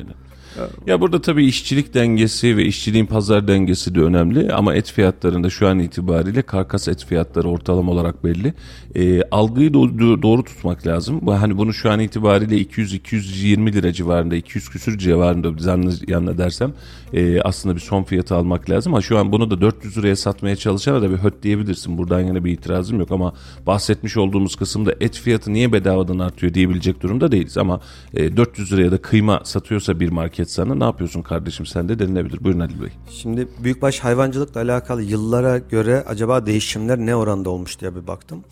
[0.86, 5.68] Ya burada tabii işçilik dengesi ve işçiliğin pazar dengesi de önemli ama et fiyatlarında şu
[5.68, 8.54] an itibariyle karkas et fiyatları ortalama olarak belli.
[8.94, 11.26] Ee, algıyı do- doğru tutmak lazım.
[11.26, 16.72] Hani bunu şu an itibariyle 200-220 lira civarında, 200 küsür civarında zannı- yanına dersem
[17.12, 18.94] e, aslında bir son fiyatı almak lazım.
[18.94, 21.98] Ama şu an bunu da 400 liraya satmaya çalışana da bir höt diyebilirsin.
[21.98, 23.34] Buradan yine bir itirazım yok ama
[23.66, 27.58] bahsetmiş olduğumuz kısımda et fiyatı niye bedavadan artıyor diyebilecek durumda değiliz.
[27.58, 27.80] Ama
[28.14, 32.44] e, 400 liraya da kıyma satıyorsa bir market sana ne yapıyorsun kardeşim sen de denilebilir.
[32.44, 32.88] Buyurun Halil Bey.
[33.10, 38.44] Şimdi büyükbaş hayvancılıkla alakalı yıllara göre acaba değişimler ne oranda olmuş diye bir baktım.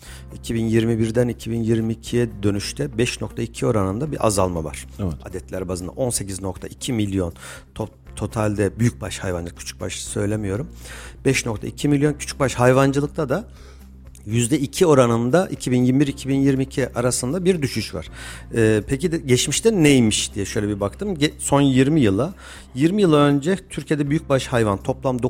[0.43, 4.87] 2021'den 2022'ye dönüşte 5.2 oranında bir azalma var.
[4.99, 5.13] Evet.
[5.25, 7.33] Adetler bazında 18.2 milyon
[7.75, 10.67] to- totalde büyükbaş hayvancılık, küçükbaş söylemiyorum.
[11.25, 13.47] 5.2 milyon küçükbaş hayvancılıkta da
[14.27, 18.09] %2 oranında 2021-2022 arasında bir düşüş var.
[18.55, 21.13] Ee, peki de geçmişte neymiş diye şöyle bir baktım.
[21.13, 22.33] Ge- son 20 yıla
[22.75, 25.21] 20 yıl önce Türkiye'de büyükbaş hayvan toplam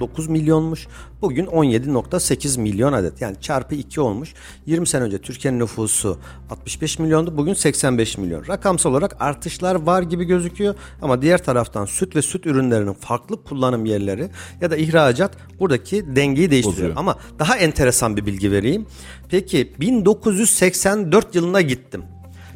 [0.00, 0.86] 9.9 milyonmuş.
[1.22, 3.20] Bugün 17.8 milyon adet.
[3.20, 4.34] Yani çarpı 2 olmuş.
[4.66, 6.18] 20 sene önce Türkiye'nin nüfusu
[6.50, 7.36] 65 milyondu.
[7.36, 8.48] Bugün 85 milyon.
[8.48, 10.74] Rakamsal olarak artışlar var gibi gözüküyor.
[11.02, 14.30] Ama diğer taraftan süt ve süt ürünlerinin farklı kullanım yerleri
[14.60, 16.76] ya da ihracat buradaki dengeyi değiştiriyor.
[16.76, 16.96] Bozuyor.
[16.96, 18.86] Ama daha enteresan bir bilgi vereyim.
[19.28, 22.04] Peki 1984 yılına gittim.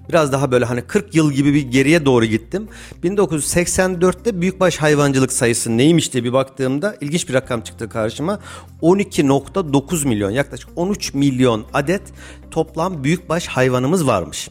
[0.08, 2.68] Biraz daha böyle hani 40 yıl gibi bir geriye doğru gittim.
[3.04, 8.38] 1984'te büyükbaş hayvancılık sayısı neymiş diye bir baktığımda ilginç bir rakam çıktı karşıma.
[8.82, 12.02] 12.9 milyon yaklaşık 13 milyon adet
[12.50, 14.48] toplam büyükbaş hayvanımız varmış.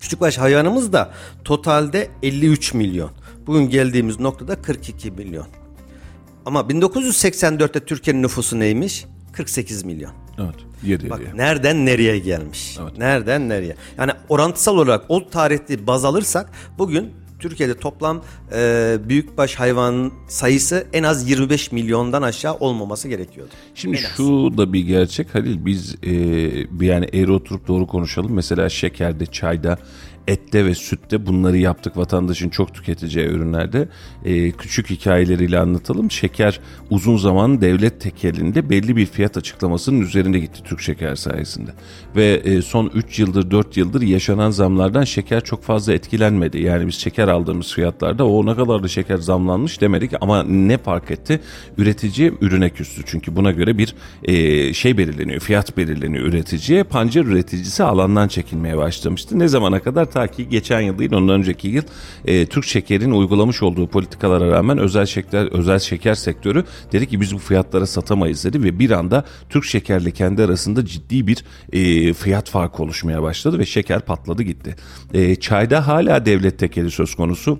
[0.00, 1.12] Küçükbaş hayvanımız da
[1.44, 3.10] totalde 53 milyon.
[3.46, 5.46] Bugün geldiğimiz noktada 42 milyon.
[6.46, 9.04] Ama 1984'te Türkiye'nin nüfusu neymiş?
[9.32, 10.12] 48 milyon.
[10.38, 10.67] Evet.
[10.82, 11.30] Yedi Bak diye.
[11.34, 12.76] nereden nereye gelmiş?
[12.82, 12.98] Evet.
[12.98, 13.74] Nereden nereye?
[13.98, 18.22] Yani orantısal olarak o tarihte baz alırsak bugün Türkiye'de toplam
[18.54, 23.50] e, büyükbaş hayvan sayısı en az 25 milyondan aşağı olmaması gerekiyordu.
[23.74, 26.12] Şimdi şu da bir gerçek Halil biz e,
[26.80, 28.32] yani eğri oturup doğru konuşalım.
[28.32, 29.78] Mesela şekerde, çayda,
[30.28, 33.88] ette ve sütte bunları yaptık vatandaşın çok tüketeceği ürünlerde.
[34.24, 36.10] E, küçük hikayeleriyle anlatalım.
[36.10, 41.70] Şeker uzun zaman devlet tekelinde belli bir fiyat açıklamasının üzerinde gitti Türk Şeker sayesinde.
[42.16, 46.60] Ve e, son 3 yıldır 4 yıldır yaşanan zamlardan şeker çok fazla etkilenmedi.
[46.60, 51.10] Yani biz şeker aldığımız fiyatlarda o ne kadar da şeker zamlanmış demedik ama ne fark
[51.10, 51.40] etti?
[51.78, 53.02] Üretici ürüne küstü.
[53.06, 56.82] Çünkü buna göre bir e, şey belirleniyor, fiyat belirleniyor üreticiye.
[56.82, 59.38] Pancar üreticisi alandan çekilmeye başlamıştı.
[59.38, 60.10] Ne zamana kadar?
[60.10, 61.82] Ta ki geçen yıl değil ondan önceki yıl
[62.26, 63.86] e, Türk Şeker'in uygulamış olduğu
[64.18, 68.78] politikalara rağmen özel şeker özel şeker sektörü dedi ki biz bu fiyatlara satamayız dedi ve
[68.78, 74.00] bir anda Türk Şeker'le kendi arasında ciddi bir e, fiyat farkı oluşmaya başladı ve şeker
[74.00, 74.76] patladı gitti.
[75.14, 77.58] E, çayda hala devlet tekeli söz konusu.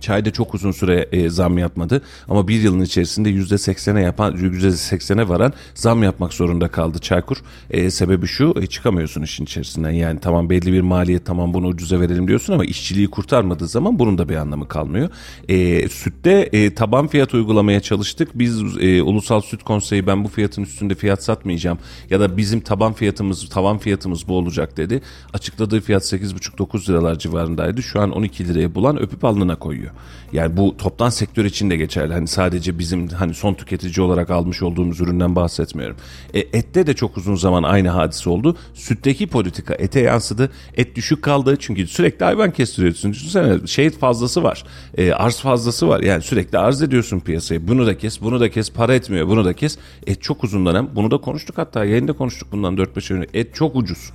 [0.00, 4.72] Çayda çok uzun süre e, zam yapmadı ama bir yılın içerisinde yüzde seksene yapan yüzde
[4.72, 7.36] seksene varan zam yapmak zorunda kaldı Çaykur.
[7.70, 12.00] E, sebebi şu e, çıkamıyorsun işin içerisinden yani tamam belli bir maliyet tamam bunu ucuza
[12.00, 15.08] verelim diyorsun ama işçiliği kurtarmadığı zaman bunun da bir anlamı kalmıyor.
[15.48, 20.62] E, sütte e, taban fiyat uygulamaya çalıştık biz e, Ulusal Süt Konseyi ben bu fiyatın
[20.62, 21.78] üstünde fiyat satmayacağım
[22.10, 25.02] ya da bizim taban fiyatımız tavan fiyatımız bu olacak dedi.
[25.32, 29.85] Açıkladığı fiyat 8,5-9 liralar civarındaydı şu an 12 liraya bulan öpüp alnına koyuyor.
[30.32, 32.12] Yani bu toptan sektör için de geçerli.
[32.12, 35.96] Hani sadece bizim hani son tüketici olarak almış olduğumuz üründen bahsetmiyorum.
[36.34, 38.56] E, ette de çok uzun zaman aynı hadise oldu.
[38.74, 40.50] Sütteki politika ete yansıdı.
[40.74, 43.12] Et düşük kaldı çünkü sürekli hayvan kestiriyorsun.
[43.12, 44.64] Düşünsene şey fazlası var.
[44.98, 46.00] E, arz fazlası var.
[46.00, 47.68] Yani sürekli arz ediyorsun piyasaya.
[47.68, 48.72] Bunu da kes, bunu da kes.
[48.72, 49.78] Para etmiyor, bunu da kes.
[50.06, 50.88] Et çok uzun dönem.
[50.94, 53.28] Bunu da konuştuk hatta yayında konuştuk bundan 4-5 ay önce.
[53.34, 54.10] Et çok ucuz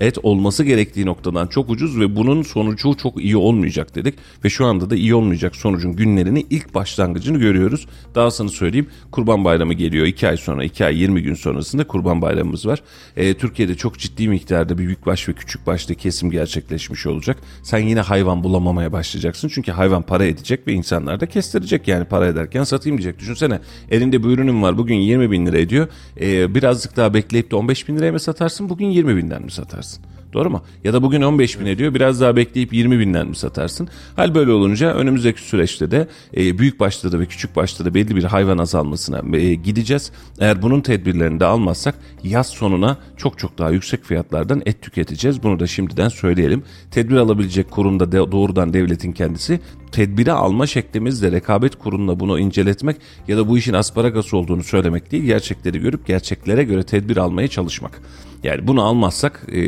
[0.00, 4.14] et olması gerektiği noktadan çok ucuz ve bunun sonucu çok iyi olmayacak dedik.
[4.44, 7.86] Ve şu anda da iyi olmayacak sonucun günlerini ilk başlangıcını görüyoruz.
[8.14, 12.66] Dahasını söyleyeyim Kurban Bayramı geliyor 2 ay sonra 2 ay 20 gün sonrasında Kurban Bayramımız
[12.66, 12.82] var.
[13.16, 17.38] E, Türkiye'de çok ciddi miktarda bir büyükbaş ve küçükbaşta kesim gerçekleşmiş olacak.
[17.62, 19.48] Sen yine hayvan bulamamaya başlayacaksın.
[19.48, 23.20] Çünkü hayvan para edecek ve insanlar da kestirecek yani para ederken satayım diyecek.
[23.20, 25.88] Düşünsene elinde bir ürünüm var bugün 20 bin lira ediyor.
[26.20, 29.85] E, birazcık daha bekleyip de 15 bin liraya mı satarsın bugün 20 binden mi satarsın?
[30.32, 30.62] Doğru mu?
[30.84, 33.88] Ya da bugün 15 bin ediyor biraz daha bekleyip 20 binden mi satarsın?
[34.16, 38.16] Hal böyle olunca önümüzdeki süreçte de e, büyük başta da ve küçük başta da belli
[38.16, 40.12] bir hayvan azalmasına e, gideceğiz.
[40.40, 41.94] Eğer bunun tedbirlerini de almazsak
[42.24, 45.42] yaz sonuna çok çok daha yüksek fiyatlardan et tüketeceğiz.
[45.42, 46.62] Bunu da şimdiden söyleyelim.
[46.90, 49.60] Tedbir alabilecek kurumda de, doğrudan devletin kendisi
[49.96, 52.96] tedbiri alma şeklimizle rekabet kuruluna bunu inceletmek
[53.28, 58.00] ya da bu işin asparagası olduğunu söylemek değil gerçekleri görüp gerçeklere göre tedbir almaya çalışmak.
[58.42, 59.58] Yani bunu almazsak e,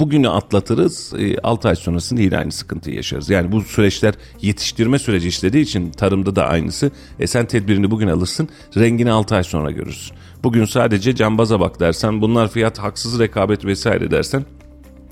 [0.00, 3.30] bugünü atlatırız e, 6 ay sonrasında yine aynı sıkıntıyı yaşarız.
[3.30, 6.90] Yani bu süreçler yetiştirme süreci işlediği için tarımda da aynısı.
[7.20, 10.16] E sen tedbirini bugün alırsın rengini 6 ay sonra görürsün.
[10.42, 14.44] Bugün sadece cambaza bak dersen bunlar fiyat haksız rekabet vesaire dersen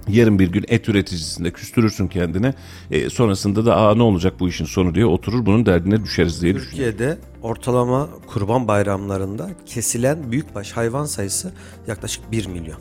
[0.09, 2.55] Yarın bir gün et üreticisinde küstürürsün kendine.
[2.91, 6.55] E, sonrasında da Aa, ne olacak bu işin sonu diye oturur bunun derdine düşeriz diye
[6.55, 6.93] düşünüyorum.
[6.93, 11.53] Türkiye'de ortalama kurban bayramlarında kesilen büyükbaş hayvan sayısı
[11.87, 12.79] yaklaşık 1 milyon.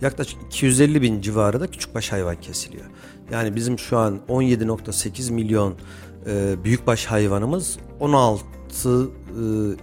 [0.00, 2.84] Yaklaşık 250 bin civarı da küçükbaş hayvan kesiliyor.
[3.32, 5.74] Yani bizim şu an 17.8 milyon
[6.26, 8.44] e, büyükbaş hayvanımız 16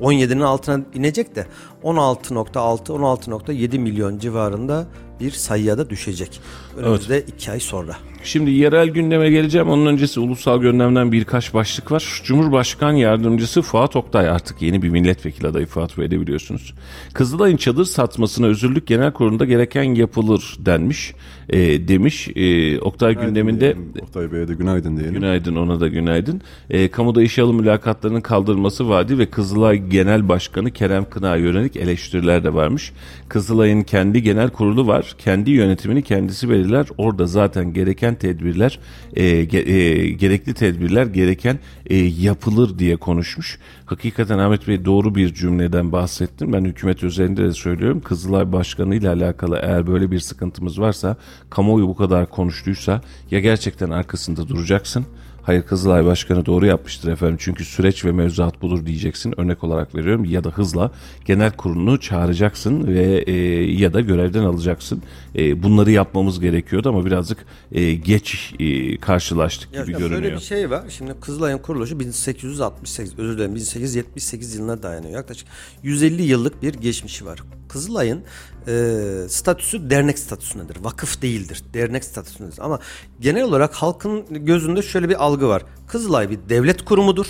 [0.01, 1.47] 17'nin altına inecek de
[1.83, 2.53] 16.6
[2.87, 4.87] 16.7 milyon civarında
[5.19, 6.41] bir sayıya da düşecek.
[6.77, 7.95] Önümüzde 2 ay sonra.
[8.23, 9.69] Şimdi yerel gündeme geleceğim.
[9.69, 12.21] Onun öncesi ulusal gündemden birkaç başlık var.
[12.23, 16.73] Cumhurbaşkan Yardımcısı Fuat Oktay artık yeni bir milletvekili adayı Fuat Bey'de biliyorsunuz.
[17.13, 21.13] Kızılay'ın çadır satmasına özürlük genel kurulunda gereken yapılır denmiş.
[21.49, 22.29] E, demiş.
[22.35, 23.93] E, Oktay Günaydın gündeminde diyelim.
[24.01, 25.13] Oktay Bey'e de günaydın diyelim.
[25.13, 26.41] Günaydın ona da günaydın.
[26.69, 32.43] E, kamuda işe alım mülakatlarının kaldırılması vaadi ve Kızılay Genel Başkanı Kerem Kınak'a yönelik eleştiriler
[32.43, 32.91] de varmış.
[33.29, 35.15] Kızılay'ın kendi genel kurulu var.
[35.17, 36.87] Kendi yönetimini kendisi belirler.
[36.97, 38.79] Orada zaten gereken tedbirler,
[39.15, 43.59] e, e, gerekli tedbirler gereken e, yapılır diye konuşmuş.
[43.85, 46.53] Hakikaten Ahmet Bey doğru bir cümleden bahsettin.
[46.53, 48.01] Ben hükümet üzerinde de söylüyorum.
[48.01, 51.17] Kızılay Başkanı ile alakalı eğer böyle bir sıkıntımız varsa,
[51.49, 55.05] kamuoyu bu kadar konuştuysa ya gerçekten arkasında duracaksın
[55.43, 60.25] Hayır Kızılay Başkanı doğru yapmıştır efendim çünkü süreç ve mevzuat budur diyeceksin örnek olarak veriyorum
[60.25, 60.91] ya da hızla
[61.25, 63.33] genel kurulunu çağıracaksın ve e,
[63.71, 65.03] ya da görevden alacaksın.
[65.35, 70.23] E, bunları yapmamız gerekiyordu ama birazcık e, geç e, karşılaştık Ya gibi ya görünüyor.
[70.23, 70.83] Böyle bir şey var.
[70.89, 75.13] Şimdi Kızılay'ın kuruluşu 1868, özür dilerim 1878 yılına dayanıyor.
[75.13, 75.47] Yaklaşık
[75.83, 77.39] 150 yıllık bir geçmişi var.
[77.69, 78.23] Kızılay'ın
[78.67, 80.83] e, statüsü dernek statüsündedir.
[80.83, 81.63] Vakıf değildir.
[81.73, 82.59] Dernek statüsündedir.
[82.61, 82.79] Ama
[83.19, 85.63] genel olarak halkın gözünde şöyle bir algı var.
[85.87, 87.25] Kızılay bir devlet kurumudur.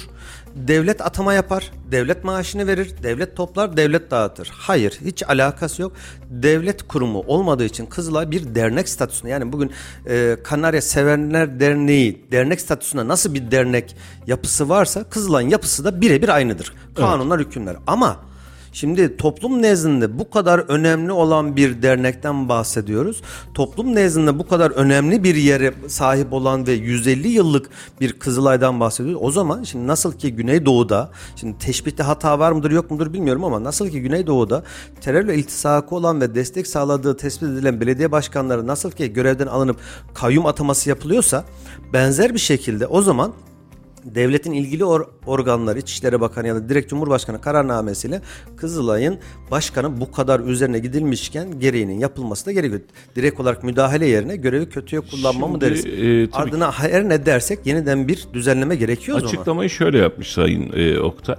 [0.56, 4.52] Devlet atama yapar, devlet maaşını verir, devlet toplar, devlet dağıtır.
[4.54, 5.92] Hayır, hiç alakası yok.
[6.30, 9.32] Devlet kurumu olmadığı için Kızılay bir dernek statüsünde.
[9.32, 9.72] Yani bugün
[10.08, 13.96] e, Kanarya Sevenler Derneği dernek statüsünde nasıl bir dernek
[14.28, 16.74] yapısı varsa Kızılay'ın yapısı da birebir aynıdır.
[16.96, 17.76] Kanunlar, hükümler.
[17.88, 18.20] Ama
[18.74, 23.22] Şimdi toplum nezdinde bu kadar önemli olan bir dernekten bahsediyoruz.
[23.54, 27.70] Toplum nezdinde bu kadar önemli bir yere sahip olan ve 150 yıllık
[28.02, 29.22] bir Kızılay'dan bahsediyoruz.
[29.24, 33.64] O zaman şimdi nasıl ki Güneydoğu'da şimdi teşbihte hata var mıdır yok mudur bilmiyorum ama
[33.64, 34.64] nasıl ki Güneydoğu'da
[35.02, 39.78] terörle iltisakı olan ve destek sağladığı tespit edilen belediye başkanları nasıl ki görevden alınıp
[40.14, 41.46] kayyum ataması yapılıyorsa
[41.94, 43.34] benzer bir şekilde o zaman
[44.06, 48.22] devletin ilgili or- organları İçişleri Bakanı ya da direkt Cumhurbaşkanı kararnamesiyle
[48.58, 49.20] Kızılay'ın
[49.52, 52.82] başkanı bu kadar üzerine gidilmişken gereğinin yapılması da gerekiyor.
[53.16, 55.86] Direkt olarak müdahale yerine görevi kötüye kullanma mı deriz?
[55.86, 59.18] e, Ardına her ne dersek yeniden bir düzenleme gerekiyor.
[59.24, 61.36] Açıklamayı şöyle yapmış Sayın e, Oktay.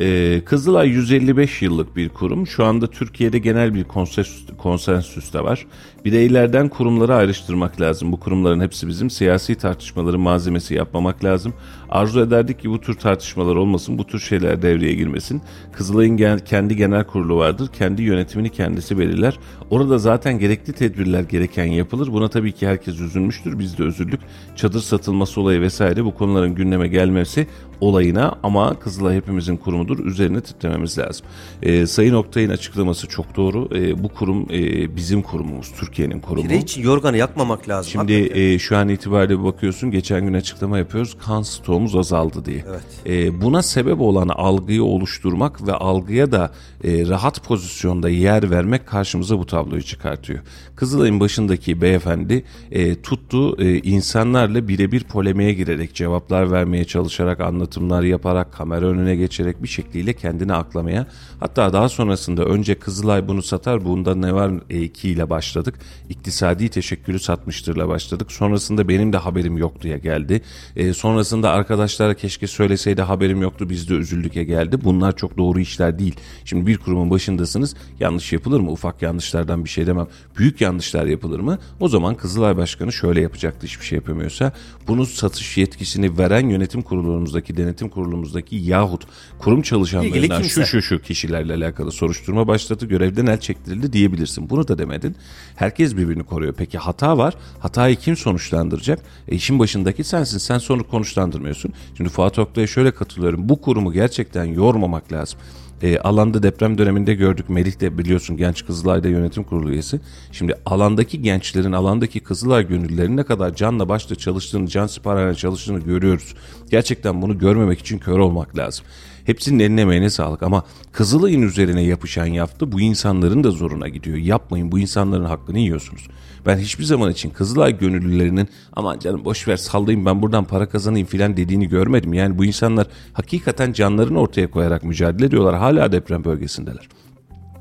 [0.00, 2.46] E, Kızılay 155 yıllık bir kurum.
[2.46, 4.28] Şu anda Türkiye'de genel bir konsens,
[4.58, 5.66] konsensüs de var.
[6.04, 8.12] Bireylerden kurumları ayrıştırmak lazım.
[8.12, 11.54] Bu kurumların hepsi bizim siyasi tartışmaların malzemesi yapmamak lazım.
[11.88, 15.42] Arzu ederdik ki bu tür tartışmalar olmasın, bu tür şeyler devreye girmesin.
[15.72, 17.68] Kızılay'ın gen- kendi genel kurulu vardır.
[17.78, 19.38] Kendi yönetimini kendisi belirler.
[19.74, 22.12] Orada zaten gerekli tedbirler gereken yapılır.
[22.12, 23.58] Buna tabii ki herkes üzülmüştür.
[23.58, 24.20] Biz de üzüldük.
[24.56, 27.46] Çadır satılması olayı vesaire bu konuların gündeme gelmesi
[27.80, 30.06] olayına ama Kızılay hepimizin kurumudur.
[30.06, 31.26] Üzerine titrememiz lazım.
[31.62, 33.68] Ee, Sayın Oktay'ın açıklaması çok doğru.
[33.74, 35.72] Ee, bu kurum e, bizim kurumumuz.
[35.80, 36.50] Türkiye'nin kurumu.
[36.50, 37.90] Hiç yorganı yakmamak lazım.
[37.92, 38.40] Şimdi hakikaten.
[38.42, 42.64] e, şu an itibariyle bakıyorsun geçen gün açıklama yapıyoruz kan stoğumuz azaldı diye.
[42.68, 42.82] Evet.
[43.06, 46.52] E, buna sebep olan algıyı oluşturmak ve algıya da
[46.84, 50.38] e, rahat pozisyonda yer vermek karşımıza bu tabloyu çıkartıyor.
[50.76, 58.52] Kızılay'ın başındaki beyefendi e, tuttu e, insanlarla birebir polemiğe girerek cevaplar vermeye çalışarak anlatımlar yaparak
[58.52, 61.06] kamera önüne geçerek bir şekliyle kendini aklamaya
[61.40, 65.74] hatta daha sonrasında önce Kızılay bunu satar bunda ne var e, ki ile başladık.
[66.08, 68.32] İktisadi teşekkülü satmıştırla başladık.
[68.32, 70.42] Sonrasında benim de haberim yoktuya geldi.
[70.76, 74.78] E, sonrasında arkadaşlara keşke söyleseydi haberim yoktu biz de üzüldük'e geldi.
[74.84, 76.14] Bunlar çok doğru işler değil.
[76.44, 77.74] Şimdi bir kurumun başındasınız.
[78.00, 78.70] Yanlış yapılır mı?
[78.70, 79.02] Ufak
[79.44, 80.06] yanlışlardan bir şey demem.
[80.38, 81.58] Büyük yanlışlar yapılır mı?
[81.80, 84.52] O zaman Kızılay Başkanı şöyle yapacaktı hiçbir şey yapamıyorsa.
[84.88, 89.06] Bunun satış yetkisini veren yönetim kurulumuzdaki, denetim kurulumuzdaki yahut
[89.38, 94.50] kurum çalışanlarından şu şu şu kişilerle alakalı soruşturma başladı, görevden el çektirildi diyebilirsin.
[94.50, 95.16] Bunu da demedin.
[95.56, 96.54] Herkes birbirini koruyor.
[96.56, 97.34] Peki hata var.
[97.60, 98.98] Hatayı kim sonuçlandıracak?
[99.28, 100.38] E işin başındaki sensin.
[100.38, 101.72] Sen sonu konuşlandırmıyorsun.
[101.96, 103.48] Şimdi Fuat Oktay'a şöyle katılıyorum.
[103.48, 105.38] Bu kurumu gerçekten yormamak lazım.
[105.84, 107.48] E, alanda deprem döneminde gördük.
[107.48, 110.00] Melih de biliyorsun Genç Kızılay'da yönetim kurulu üyesi.
[110.32, 116.34] Şimdi alandaki gençlerin, alandaki Kızılay gönüllülerin ne kadar canla başla çalıştığını, can siparişine çalıştığını görüyoruz.
[116.70, 118.86] Gerçekten bunu görmemek için kör olmak lazım.
[119.24, 124.16] Hepsinin eline emeğine sağlık ama Kızılay'ın üzerine yapışan yaptı bu insanların da zoruna gidiyor.
[124.16, 126.08] Yapmayın bu insanların hakkını yiyorsunuz.
[126.46, 131.06] Ben hiçbir zaman için Kızılay gönüllülerinin aman canım boş ver sallayayım ben buradan para kazanayım
[131.06, 132.14] filan dediğini görmedim.
[132.14, 135.56] Yani bu insanlar hakikaten canlarını ortaya koyarak mücadele ediyorlar.
[135.56, 136.88] Hala deprem bölgesindeler.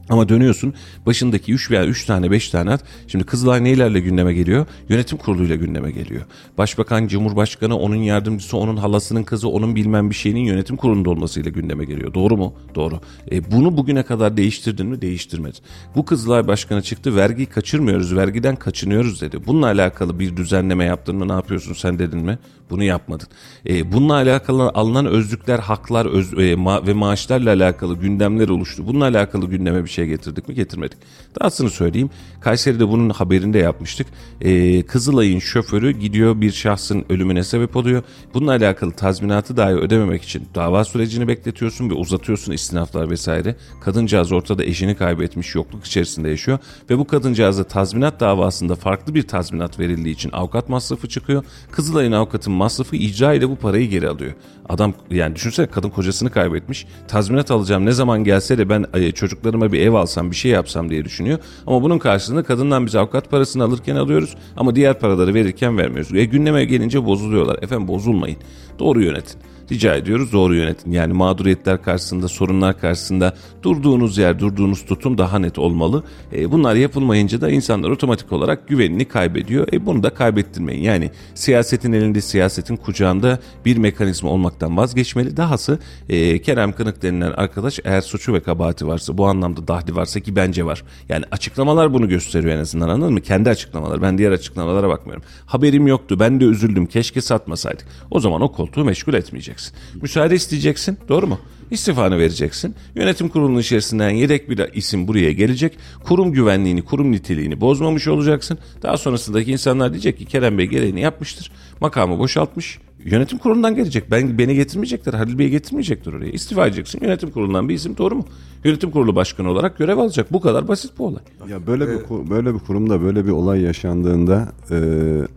[0.09, 0.73] Ama dönüyorsun
[1.05, 2.83] başındaki 3 veya 3 tane 5 tane at.
[3.07, 4.65] Şimdi Kızılay neylerle gündeme geliyor?
[4.89, 6.21] Yönetim kuruluyla gündeme geliyor.
[6.57, 11.85] Başbakan, Cumhurbaşkanı, onun yardımcısı, onun halasının kızı, onun bilmem bir şeyinin yönetim kurulunda olmasıyla gündeme
[11.85, 12.13] geliyor.
[12.13, 12.53] Doğru mu?
[12.75, 12.99] Doğru.
[13.31, 15.01] E, bunu bugüne kadar değiştirdin mi?
[15.01, 15.59] Değiştirmedin.
[15.95, 19.37] Bu Kızılay Başkanı çıktı vergi kaçırmıyoruz, vergiden kaçınıyoruz dedi.
[19.47, 21.27] Bununla alakalı bir düzenleme yaptın mı?
[21.27, 22.37] Ne yapıyorsun sen dedin mi?
[22.73, 23.27] Bunu yapmadın.
[23.69, 28.87] E, bununla alakalı alınan özlükler, haklar öz, e, ma- ve maaşlarla alakalı gündemler oluştu.
[28.87, 30.55] Bununla alakalı gündeme bir şey getirdik mi?
[30.55, 30.97] Getirmedik.
[31.39, 32.09] Dahasını söyleyeyim.
[32.41, 34.07] Kayseri'de bunun haberinde yapmıştık.
[34.41, 38.03] E, Kızılay'ın şoförü gidiyor bir şahsın ölümüne sebep oluyor.
[38.33, 43.55] Bununla alakalı tazminatı dahi ödememek için dava sürecini bekletiyorsun ve uzatıyorsun istinaflar vesaire.
[43.81, 46.59] Kadıncağız ortada eşini kaybetmiş yokluk içerisinde yaşıyor
[46.89, 51.43] ve bu kadıncağıza tazminat davasında farklı bir tazminat verildiği için avukat masrafı çıkıyor.
[51.71, 54.31] Kızılay'ın avukatın masrafı icra ile bu parayı geri alıyor.
[54.69, 56.85] Adam yani düşünsene kadın kocasını kaybetmiş.
[57.07, 60.89] Tazminat alacağım ne zaman gelse de ben e, çocuklarıma bir ev alsam bir şey yapsam
[60.89, 61.39] diye düşünüyor.
[61.67, 66.15] Ama bunun karşılığında kadından biz avukat parasını alırken alıyoruz ama diğer paraları verirken vermiyoruz.
[66.15, 67.63] E gündeme gelince bozuluyorlar.
[67.63, 68.37] Efendim bozulmayın.
[68.79, 69.41] Doğru yönetin.
[69.71, 70.91] Rica ediyoruz doğru yönetin.
[70.91, 76.03] Yani mağduriyetler karşısında, sorunlar karşısında durduğunuz yer, durduğunuz tutum daha net olmalı.
[76.33, 79.67] E, bunlar yapılmayınca da insanlar otomatik olarak güvenini kaybediyor.
[79.73, 80.83] E, bunu da kaybettirmeyin.
[80.83, 85.37] Yani siyasetin elinde, siyasetin kucağında bir mekanizma olmaktan vazgeçmeli.
[85.37, 90.19] Dahası e, Kerem Kınık denilen arkadaş eğer suçu ve kabahati varsa, bu anlamda dahli varsa
[90.19, 90.83] ki bence var.
[91.09, 93.21] Yani açıklamalar bunu gösteriyor en azından anladın mı?
[93.21, 94.01] Kendi açıklamalar.
[94.01, 95.23] Ben diğer açıklamalara bakmıyorum.
[95.45, 96.19] Haberim yoktu.
[96.19, 96.85] Ben de üzüldüm.
[96.85, 97.85] Keşke satmasaydık.
[98.11, 99.13] O zaman o koltuğu meşgul
[99.53, 100.01] etmeyeceksin.
[100.01, 100.97] Müsaade isteyeceksin.
[101.09, 101.39] Doğru mu?
[101.71, 102.75] İstifanı vereceksin.
[102.95, 105.77] Yönetim kurulunun içerisinden yedek bir isim buraya gelecek.
[106.03, 108.57] Kurum güvenliğini, kurum niteliğini bozmamış olacaksın.
[108.81, 111.51] Daha sonrasındaki insanlar diyecek ki Kerem Bey gereğini yapmıştır.
[111.81, 112.79] Makamı boşaltmış.
[113.05, 114.11] Yönetim kurulundan gelecek.
[114.11, 115.13] Ben beni getirmeyecekler.
[115.13, 116.31] Halil Bey'i getirmeyecekler oraya.
[116.31, 116.99] İstifa edeceksin.
[117.03, 118.25] Yönetim kurulundan bir isim doğru mu?
[118.63, 120.33] Yönetim kurulu başkanı olarak görev alacak.
[120.33, 121.21] Bu kadar basit bu olay.
[121.49, 124.77] Ya böyle bir ku- böyle bir kurumda böyle bir olay yaşandığında e,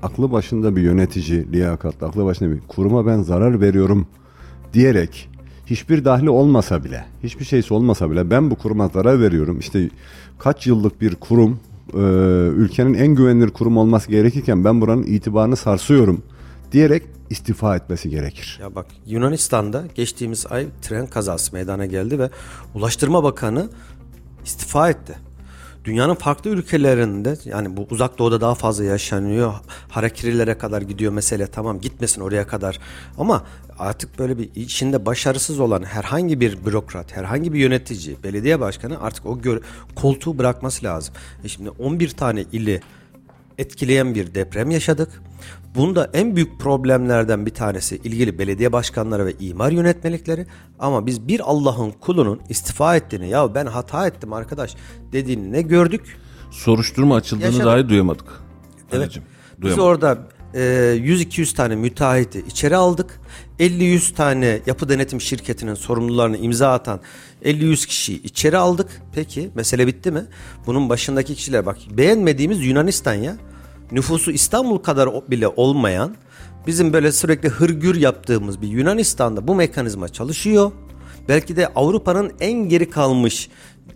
[0.03, 4.07] aklı başında bir yönetici, liyakatlı, aklı başında bir kuruma ben zarar veriyorum
[4.73, 5.29] diyerek
[5.67, 9.59] hiçbir dahli olmasa bile, hiçbir şeysi olmasa bile ben bu kuruma zarar veriyorum.
[9.59, 9.89] İşte
[10.39, 11.59] kaç yıllık bir kurum,
[11.95, 11.99] e,
[12.57, 16.23] ülkenin en güvenilir kurum olması gerekirken ben buranın itibarını sarsıyorum
[16.77, 18.59] diyerek istifa etmesi gerekir.
[18.63, 22.31] Ya bak Yunanistan'da geçtiğimiz ay tren kazası meydana geldi ve
[22.75, 23.71] Ulaştırma Bakanı
[24.45, 25.15] istifa etti.
[25.85, 29.55] Dünyanın farklı ülkelerinde yani bu uzak doğuda daha fazla yaşanıyor.
[29.89, 32.79] Harekirilere kadar gidiyor mesele tamam gitmesin oraya kadar.
[33.19, 33.45] Ama
[33.79, 39.27] artık böyle bir içinde başarısız olan herhangi bir bürokrat, herhangi bir yönetici, belediye başkanı artık
[39.27, 39.39] o
[39.95, 41.15] koltuğu bırakması lazım.
[41.45, 42.81] E şimdi 11 tane ili
[43.59, 45.23] etkileyen bir deprem yaşadık.
[45.75, 50.47] Bunda en büyük problemlerden bir tanesi ilgili belediye başkanları ve imar yönetmelikleri.
[50.79, 54.77] Ama biz bir Allah'ın kulunun istifa ettiğini ya ben hata ettim arkadaş
[55.13, 56.17] dediğini ne gördük?
[56.51, 57.67] Soruşturma açıldığını Yaşadık.
[57.67, 58.29] dahi duyamadık.
[58.93, 59.03] Evet.
[59.03, 59.85] Anneciğim, Biz duyamadık.
[59.85, 60.19] orada
[60.57, 63.21] 100-200 tane müteahhiti içeri aldık.
[63.59, 67.01] 50-100 tane yapı denetim şirketinin sorumlularını imza atan
[67.45, 69.03] 50-100 kişiyi içeri aldık.
[69.15, 70.25] Peki mesele bitti mi?
[70.67, 73.37] Bunun başındaki kişiler bak beğenmediğimiz Yunanistan ya.
[73.93, 76.17] Nüfusu İstanbul kadar bile olmayan
[76.67, 80.73] bizim böyle sürekli hırgür yaptığımız bir Yunanistan'da bu mekanizma çalışıyor.
[81.29, 83.49] Belki de Avrupa'nın en geri kalmış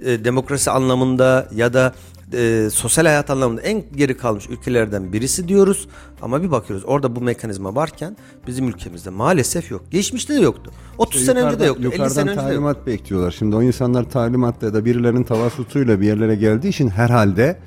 [0.04, 1.94] e, demokrasi anlamında ya da
[2.34, 5.88] e, sosyal hayat anlamında en geri kalmış ülkelerden birisi diyoruz.
[6.22, 8.16] Ama bir bakıyoruz orada bu mekanizma varken
[8.46, 9.82] bizim ülkemizde maalesef yok.
[9.90, 10.70] Geçmişte de yoktu.
[10.98, 11.80] 30 sene önce de yoktu.
[11.82, 12.48] 50 Yukarıdan sene önce de yoktu.
[12.48, 13.30] talimat bekliyorlar.
[13.30, 17.58] Şimdi o insanlar talimatla ya da birilerinin tavasutuyla bir yerlere geldiği için herhalde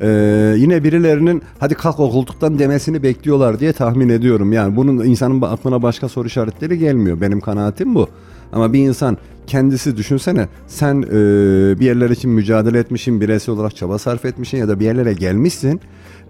[0.00, 0.08] e,
[0.56, 4.52] yine birilerinin hadi kalk o koltuktan demesini bekliyorlar diye tahmin ediyorum.
[4.52, 7.20] Yani bunun insanın aklına başka soru işaretleri gelmiyor.
[7.20, 8.08] Benim kanaatim bu.
[8.52, 11.10] Ama bir insan kendisi düşünsene sen e,
[11.80, 15.80] bir yerler için mücadele etmişsin, bireysel olarak çaba sarf etmişsin ya da bir yerlere gelmişsin.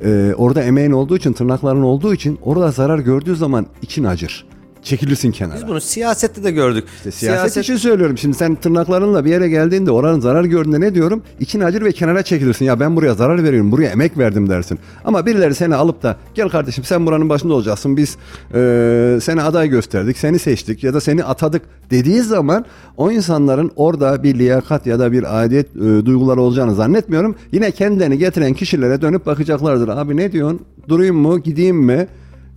[0.04, 4.46] E, orada emeğin olduğu için, tırnakların olduğu için orada zarar gördüğü zaman için acır.
[4.82, 5.56] Çekilirsin kenara.
[5.56, 6.84] Biz bunu siyasette de gördük.
[6.96, 8.18] İşte siyaset, için söylüyorum.
[8.18, 11.22] Şimdi sen tırnaklarınla bir yere geldiğinde oranın zarar gördüğünde ne diyorum?
[11.40, 12.64] İçin acır ve kenara çekilirsin.
[12.64, 14.78] Ya ben buraya zarar veriyorum, buraya emek verdim dersin.
[15.04, 17.96] Ama birileri seni alıp da gel kardeşim sen buranın başında olacaksın.
[17.96, 18.16] Biz
[18.54, 22.64] e, seni aday gösterdik, seni seçtik ya da seni atadık dediği zaman
[22.96, 27.36] o insanların orada bir liyakat ya da bir aidiyet e, duyguları olacağını zannetmiyorum.
[27.52, 29.88] Yine kendilerini getiren kişilere dönüp bakacaklardır.
[29.88, 30.60] Abi ne diyorsun?
[30.88, 31.40] Durayım mı?
[31.40, 32.08] Gideyim mi?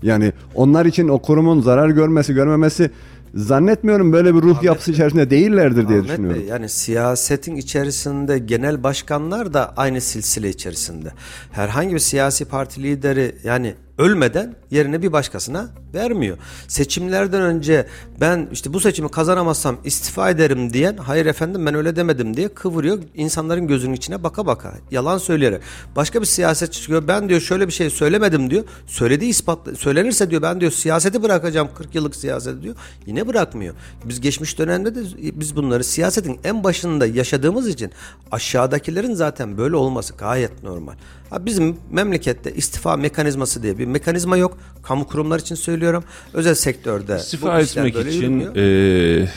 [0.03, 2.91] Yani onlar için o kurumun zarar görmesi görmemesi
[3.35, 6.41] zannetmiyorum böyle bir ruh yapısı içerisinde değillerdir diye Ahmet düşünüyorum.
[6.41, 11.11] Bey, yani siyasetin içerisinde genel başkanlar da aynı silsile içerisinde.
[11.51, 16.37] Herhangi bir siyasi parti lideri yani ölmeden yerine bir başkasına vermiyor.
[16.67, 17.87] Seçimlerden önce
[18.21, 22.99] ben işte bu seçimi kazanamazsam istifa ederim diyen hayır efendim ben öyle demedim diye kıvırıyor
[23.15, 25.61] insanların gözünün içine baka baka yalan söyleyerek.
[25.95, 28.63] Başka bir siyasetçi çıkıyor ben diyor şöyle bir şey söylemedim diyor.
[28.87, 32.75] Söylediği ispat söylenirse diyor ben diyor siyaseti bırakacağım 40 yıllık siyaseti diyor.
[33.05, 33.75] Yine bırakmıyor.
[34.05, 34.99] Biz geçmiş dönemde de
[35.33, 37.91] biz bunları siyasetin en başında yaşadığımız için
[38.31, 40.93] aşağıdakilerin zaten böyle olması gayet normal.
[41.39, 44.57] Bizim memlekette istifa mekanizması diye bir mekanizma yok.
[44.83, 46.03] Kamu kurumlar için söylüyorum.
[46.33, 48.55] Özel sektörde İstifa etmek için yürümüyor.
[48.55, 49.29] eee,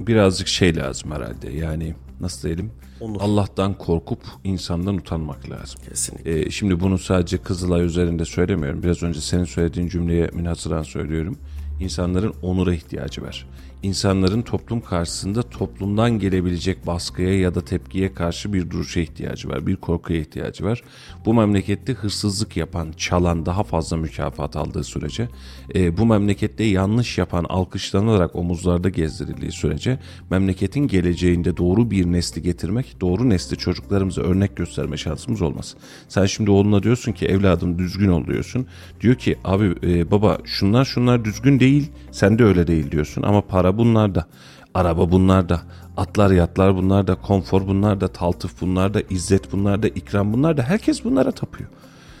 [0.00, 1.50] birazcık şey lazım herhalde.
[1.52, 2.70] Yani nasıl diyelim?
[3.00, 3.20] Onur.
[3.20, 5.80] Allah'tan korkup insandan utanmak lazım.
[5.88, 6.42] Kesinlikle.
[6.44, 8.82] Eee, şimdi bunu sadece Kızılay üzerinde söylemiyorum.
[8.82, 11.38] Biraz önce senin söylediğin cümleye münhasıran söylüyorum.
[11.80, 13.46] İnsanların onura ihtiyacı var.
[13.82, 19.66] İnsanların toplum karşısında toplumdan gelebilecek baskıya ya da tepkiye karşı bir duruşa ihtiyacı var.
[19.66, 20.82] Bir korkuya ihtiyacı var.
[21.26, 25.28] Bu memlekette hırsızlık yapan, çalan daha fazla mükafat aldığı sürece,
[25.74, 29.98] e, bu memlekette yanlış yapan alkışlanarak omuzlarda gezdirildiği sürece
[30.30, 35.74] memleketin geleceğinde doğru bir nesli getirmek, doğru nesli çocuklarımıza örnek gösterme şansımız olmaz.
[36.08, 38.66] Sen şimdi oğluna diyorsun ki evladım düzgün ol diyorsun.
[39.00, 43.40] Diyor ki abi e, baba şunlar şunlar düzgün değil sen de öyle değil diyorsun ama
[43.40, 44.26] para bunlarda.
[44.74, 45.60] Araba bunlarda,
[45.96, 50.62] atlar yatlar bunlarda, konfor bunlarda, taltıf bunlarda, izzet bunlarda, ikram bunlarda.
[50.62, 51.70] Herkes bunlara tapıyor.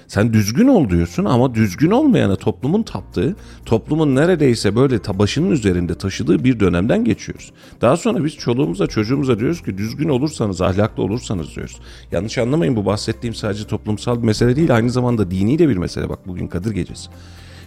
[0.08, 3.36] Sen düzgün ol diyorsun ama düzgün olmayana toplumun taptığı,
[3.66, 7.52] toplumun neredeyse böyle başının üzerinde taşıdığı bir dönemden geçiyoruz.
[7.80, 11.80] Daha sonra biz çoluğumuza çocuğumuza diyoruz ki düzgün olursanız, ahlaklı olursanız diyoruz.
[12.12, 16.08] Yanlış anlamayın bu bahsettiğim sadece toplumsal bir mesele değil aynı zamanda dini de bir mesele.
[16.08, 17.10] Bak bugün Kadir Gecesi.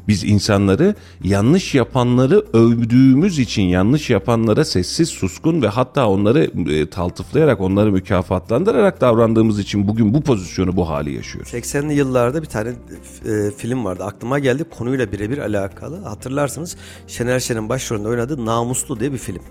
[0.07, 7.61] Biz insanları yanlış yapanları övdüğümüz için yanlış yapanlara sessiz, suskun ve hatta onları e, taltıflayarak,
[7.61, 11.53] onları mükafatlandırarak davrandığımız için bugün bu pozisyonu, bu hali yaşıyoruz.
[11.53, 14.03] 80'li yıllarda bir tane e, film vardı.
[14.03, 14.63] Aklıma geldi.
[14.63, 16.03] Konuyla birebir alakalı.
[16.03, 16.77] Hatırlarsınız
[17.07, 19.41] Şener Şen'in başrolünde oynadığı Namuslu diye bir film.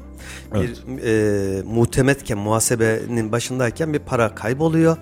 [0.54, 4.96] Bir e, muhtemetken, muhasebenin başındayken bir para kayboluyor.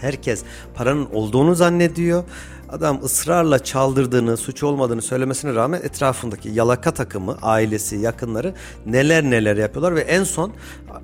[0.00, 0.42] Herkes
[0.74, 2.24] paranın olduğunu zannediyor.
[2.68, 8.54] Adam ısrarla çaldırdığını, suç olmadığını söylemesine rağmen etrafındaki yalaka takımı, ailesi, yakınları
[8.86, 10.52] neler neler yapıyorlar ve en son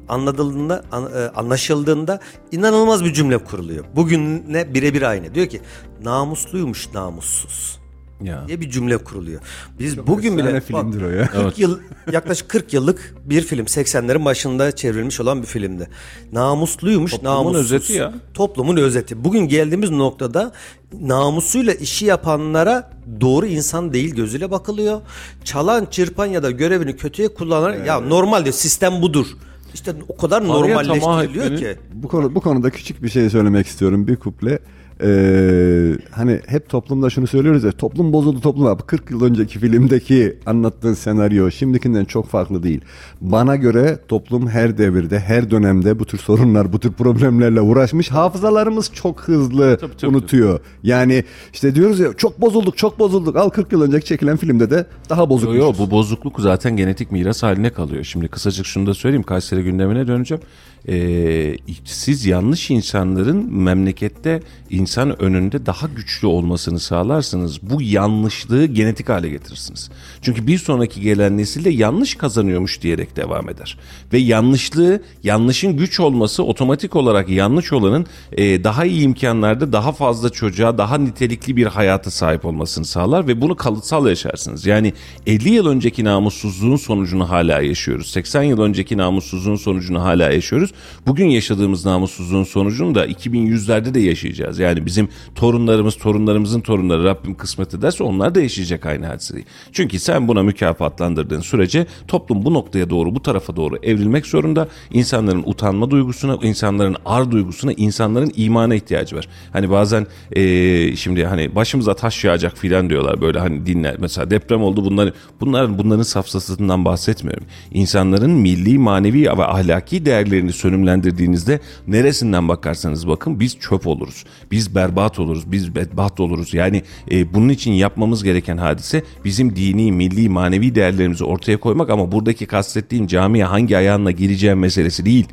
[0.08, 2.20] anladığında, an- e, anlaşıldığında
[2.52, 3.84] inanılmaz bir cümle kuruluyor.
[3.96, 5.34] Bugüne birebir aynı.
[5.34, 5.60] Diyor ki
[6.04, 7.83] namusluymuş namussuz
[8.24, 8.44] Ya.
[8.48, 9.40] diye bir cümle kuruluyor.
[9.78, 11.26] Biz bugün bile filmdir o ya.
[11.26, 11.78] 40 yıl
[12.12, 15.88] yaklaşık 40 yıllık bir film 80'lerin başında çevrilmiş olan bir filmdi.
[16.32, 17.72] Namusluymuş, Toplumun namussuz.
[17.72, 18.14] özeti ya.
[18.34, 19.24] Toplumun özeti.
[19.24, 20.52] Bugün geldiğimiz noktada
[21.00, 25.00] namusuyla işi yapanlara doğru insan değil gözüyle bakılıyor.
[25.44, 29.26] Çalan, çırpan ya da görevini kötüye kullanan ya normalde sistem budur.
[29.74, 31.78] İşte o kadar tamah normalleştiriliyor ki.
[31.94, 34.58] Bu konu bu konuda küçük bir şey söylemek istiyorum bir kuple.
[35.02, 40.38] Ee, hani hep toplumda şunu söylüyoruz ya toplum bozuldu toplum abi 40 yıl önceki filmdeki
[40.46, 42.80] anlattığın senaryo şimdikinden çok farklı değil.
[43.20, 48.90] Bana göre toplum her devirde her dönemde bu tür sorunlar bu tür problemlerle uğraşmış hafızalarımız
[48.94, 50.60] çok hızlı Tabii, tabii, unutuyor.
[50.82, 54.86] Yani işte diyoruz ya çok bozulduk çok bozulduk al 40 yıl önceki çekilen filmde de
[55.10, 55.60] daha Yo, bozukmuşuz.
[55.64, 58.04] yo, bu bozukluk zaten genetik miras haline kalıyor.
[58.04, 59.22] Şimdi kısacık şunu da söyleyeyim.
[59.22, 60.42] Kayseri gündemine döneceğim.
[60.88, 67.62] Ee, siz yanlış insanların memlekette insan önünde daha güçlü olmasını sağlarsınız.
[67.62, 69.90] Bu yanlışlığı genetik hale getirirsiniz.
[70.22, 73.78] Çünkü bir sonraki gelen nesil de yanlış kazanıyormuş diyerek devam eder.
[74.12, 80.30] Ve yanlışlığı, yanlışın güç olması otomatik olarak yanlış olanın e, daha iyi imkanlarda daha fazla
[80.30, 84.66] çocuğa, daha nitelikli bir hayata sahip olmasını sağlar ve bunu kalıtsal yaşarsınız.
[84.66, 84.92] Yani
[85.26, 88.10] 50 yıl önceki namussuzluğun sonucunu hala yaşıyoruz.
[88.10, 90.73] 80 yıl önceki namussuzluğun sonucunu hala yaşıyoruz.
[91.06, 94.58] Bugün yaşadığımız namussuzluğun sonucunu da 2100'lerde de yaşayacağız.
[94.58, 99.44] Yani bizim torunlarımız, torunlarımızın torunları Rabbim kısmet ederse onlar da yaşayacak aynı hadiseyi.
[99.72, 104.68] Çünkü sen buna mükafatlandırdığın sürece toplum bu noktaya doğru, bu tarafa doğru evrilmek zorunda.
[104.92, 109.28] İnsanların utanma duygusuna, insanların ar duygusuna, insanların imana ihtiyacı var.
[109.52, 110.06] Hani bazen
[110.36, 113.96] eee, şimdi hani başımıza taş yağacak filan diyorlar böyle hani dinler.
[113.98, 117.46] Mesela deprem oldu bunlar, bunların bunların safsasından bahsetmiyorum.
[117.72, 124.24] İnsanların milli, manevi ve ahlaki değerlerini sönümlendirdiğinizde neresinden bakarsanız bakın biz çöp oluruz.
[124.50, 125.52] Biz berbat oluruz.
[125.52, 126.54] Biz bedbaht oluruz.
[126.54, 132.12] Yani e, bunun için yapmamız gereken hadise bizim dini, milli, manevi değerlerimizi ortaya koymak ama
[132.12, 135.26] buradaki kastettiğim camiye hangi ayağınla gireceğim meselesi değil.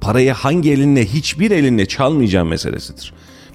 [0.00, 3.12] Parayı hangi elinle hiçbir elinle çalmayacağım meselesidir.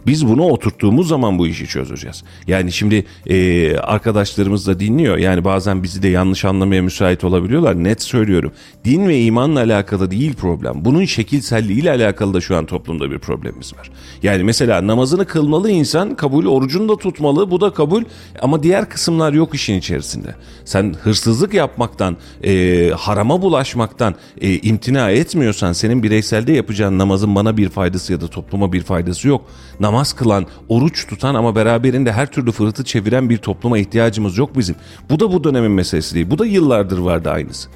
[0.08, 2.24] Biz bunu oturttuğumuz zaman bu işi çözeceğiz.
[2.48, 5.18] Yani şimdi e, arkadaşlarımız da dinliyor.
[5.18, 7.84] Yani bazen bizi de yanlış anlamaya müsait olabiliyorlar.
[7.84, 8.52] Net söylüyorum.
[8.86, 10.86] Din ve imanla alakalı değil problem.
[10.86, 13.92] Bunun şekilselliğiyle alakalı da şu an toplumda bir problemimiz var.
[14.24, 17.52] Yani mesela namazını kılmalı insan kabul, orucunu da tutmalı.
[17.52, 18.04] Bu da kabul
[18.42, 20.36] ama diğer kısımlar yok işin içerisinde.
[20.66, 27.70] Sen hırsızlık yapmaktan, e, harama bulaşmaktan e, imtina etmiyorsan senin bireyselde yapacağın namazın bana bir
[27.70, 29.46] faydası ya da topluma bir faydası yok.
[29.80, 34.76] Namaz kılan, oruç tutan ama beraberinde her türlü fırıtı çeviren bir topluma ihtiyacımız yok bizim.
[35.10, 36.30] Bu da bu dönemin meselesi değil.
[36.30, 37.70] Bu da yıllardır vardı aynısı.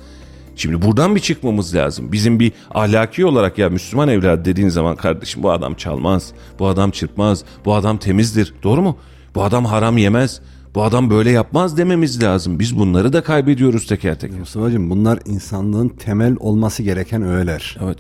[0.56, 2.12] Şimdi buradan bir çıkmamız lazım.
[2.12, 6.92] Bizim bir ahlaki olarak ya Müslüman evladı dediğin zaman kardeşim bu adam çalmaz, bu adam
[6.92, 8.54] çırpmaz, bu adam temizdir.
[8.64, 8.98] Doğru mu?
[9.36, 10.42] Bu adam haram yemez,
[10.76, 12.60] bu adam böyle yapmaz dememiz lazım.
[12.60, 14.40] Biz bunları da kaybediyoruz teker teker.
[14.40, 17.78] Mustafa'cığım bunlar insanlığın temel olması gereken öğeler.
[17.84, 17.98] Evet.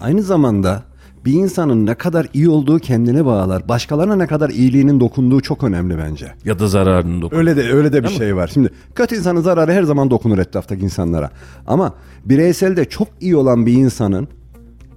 [0.00, 0.82] Aynı zamanda
[1.26, 3.68] bir insanın ne kadar iyi olduğu kendine bağlar.
[3.68, 6.32] Başkalarına ne kadar iyiliğinin dokunduğu çok önemli bence.
[6.44, 7.36] Ya da zararını dokun.
[7.36, 8.50] Öyle de öyle de bir şey var.
[8.54, 11.30] Şimdi kötü insanın zararı her zaman dokunur etraftaki insanlara.
[11.66, 14.28] Ama bireyselde çok iyi olan bir insanın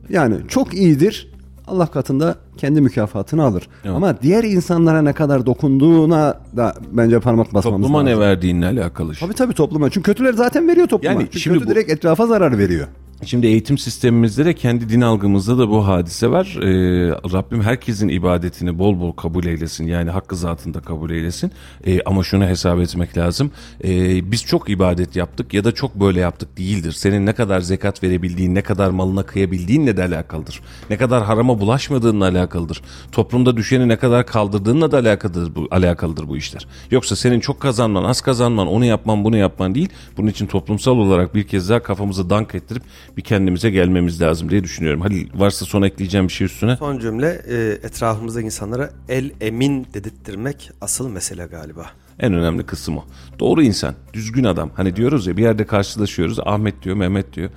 [0.10, 1.30] yani çok iyidir.
[1.68, 3.68] Allah katında kendi mükafatını alır.
[3.86, 3.96] Evet.
[3.96, 8.12] Ama diğer insanlara ne kadar dokunduğuna da bence parmak basmamız Topluma lazım.
[8.14, 9.14] ne verdiğinle alakalı.
[9.20, 9.90] Tabii tabii topluma.
[9.90, 11.14] Çünkü kötüler zaten veriyor topluma.
[11.14, 12.88] Yani Çünkü şimdi kötü bu- direkt etrafa zarar veriyor.
[13.26, 16.58] Şimdi eğitim sistemimizde de kendi din algımızda da bu hadise var.
[16.62, 19.88] Ee, Rabbim herkesin ibadetini bol bol kabul eylesin.
[19.88, 21.52] Yani hakkı zatında kabul eylesin.
[21.88, 23.52] Ee, ama şunu hesap etmek lazım.
[23.84, 26.92] Ee, biz çok ibadet yaptık ya da çok böyle yaptık değildir.
[26.92, 30.62] Senin ne kadar zekat verebildiğin, ne kadar malına kıyabildiğinle de alakalıdır.
[30.90, 32.82] Ne kadar harama bulaşmadığınla alakalıdır.
[33.12, 36.68] Toplumda düşeni ne kadar kaldırdığınla da alakalıdır bu, alakalıdır bu işler.
[36.92, 39.90] Yoksa senin çok kazanman, az kazanman, onu yapman, bunu yapman değil.
[40.18, 42.84] Bunun için toplumsal olarak bir kez daha kafamızı dank ettirip
[43.20, 45.02] bir kendimize gelmemiz lazım diye düşünüyorum.
[45.02, 46.78] Halil varsa son ekleyeceğim bir şey üstüne.
[46.78, 47.56] Son cümle e,
[47.88, 51.86] etrafımızdaki insanlara el emin dedirttirmek asıl mesele galiba.
[52.20, 53.04] En önemli kısım o.
[53.40, 54.72] Doğru insan, düzgün adam.
[54.76, 56.40] Hani diyoruz ya bir yerde karşılaşıyoruz.
[56.40, 57.50] Ahmet diyor, Mehmet diyor.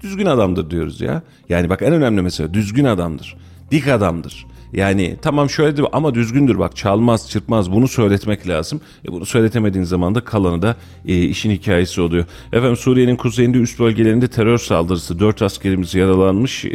[0.00, 1.22] Düzgün adamdır diyoruz ya.
[1.48, 3.36] Yani bak en önemli mesele düzgün adamdır.
[3.70, 4.46] Dik adamdır.
[4.72, 8.80] Yani tamam şöyle de ama düzgündür bak çalmaz çırpmaz bunu söyletmek lazım.
[9.08, 12.24] E bunu söyletemediğin zaman da kalanı da e, işin hikayesi oluyor.
[12.52, 16.70] Efendim Suriye'nin kuzeyinde üst bölgelerinde terör saldırısı 4 askerimiz yaralanmış e,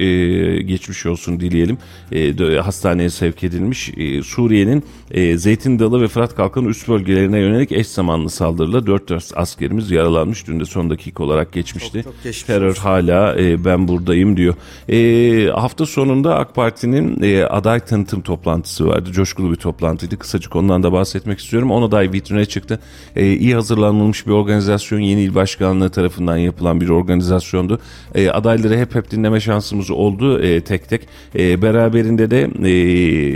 [0.61, 1.77] geçmiş olsun dileyelim.
[2.11, 3.91] E, hastaneye sevk edilmiş.
[3.97, 9.11] E, Suriye'nin e, Zeytin Dalı ve Fırat Kalkanı üst bölgelerine yönelik eş zamanlı saldırıla 4
[9.35, 10.47] askerimiz yaralanmış.
[10.47, 12.03] Dün de son dakika olarak geçmişti.
[12.03, 12.81] Çok, çok terör olsun.
[12.81, 14.55] hala e, ben buradayım diyor.
[14.89, 19.11] E, hafta sonunda AK Parti'nin e, aday tanıtım toplantısı vardı.
[19.11, 20.17] Coşkulu bir toplantıydı.
[20.17, 21.71] Kısacık ondan da bahsetmek istiyorum.
[21.71, 22.79] Ona da vitrine çıktı.
[23.15, 24.99] E, iyi hazırlanılmış bir organizasyon.
[24.99, 27.79] Yeni il başkanlığı tarafından yapılan bir organizasyondu.
[28.15, 31.07] E, adayları hep hep dinleme şansımız oldu e, tek tek.
[31.35, 32.71] E, beraberinde de e,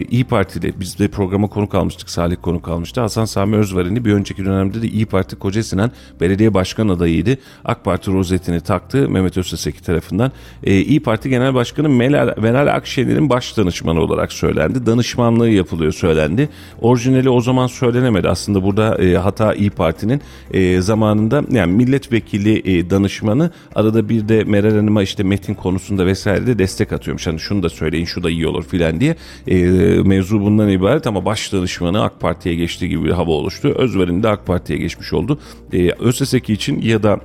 [0.02, 2.10] İyi Parti'de biz de programa konuk almıştık.
[2.10, 3.02] Salih konuk almıştı.
[3.02, 5.92] Hasan Sami Özvaren'i bir önceki dönemde de İyi Parti Kocasinan
[6.22, 7.38] belediye başkan adayıydı.
[7.66, 10.32] AK Parti rozetini taktı Mehmet Özseseki tarafından.
[10.64, 14.86] E, İyi Parti Genel Başkanı Meral, Meral Akşener'in baş danışmanı olarak söylendi.
[14.86, 16.50] Danışmanlığı yapılıyor söylendi.
[16.82, 18.30] Orijinali o zaman söylenemedi.
[18.30, 20.22] Aslında burada e, hata İyi Parti'nin
[20.52, 26.48] e, zamanında yani milletvekili e, danışmanı arada bir de Meral Hanım'a işte metin konusunda vesaire
[26.48, 27.28] de destek atıyormuş.
[27.28, 29.16] Hani şunu da söyleyin şu da iyi olur filan diye.
[29.48, 29.58] E,
[30.04, 33.68] mevzu bundan ibaret ama baş danışmanı AK Parti'ye geçtiği gibi bir hava oluştu.
[33.78, 35.40] Özver'in de AK Parti'ye geçmiş oldu.
[35.74, 37.20] E, ÖSSEK için ya da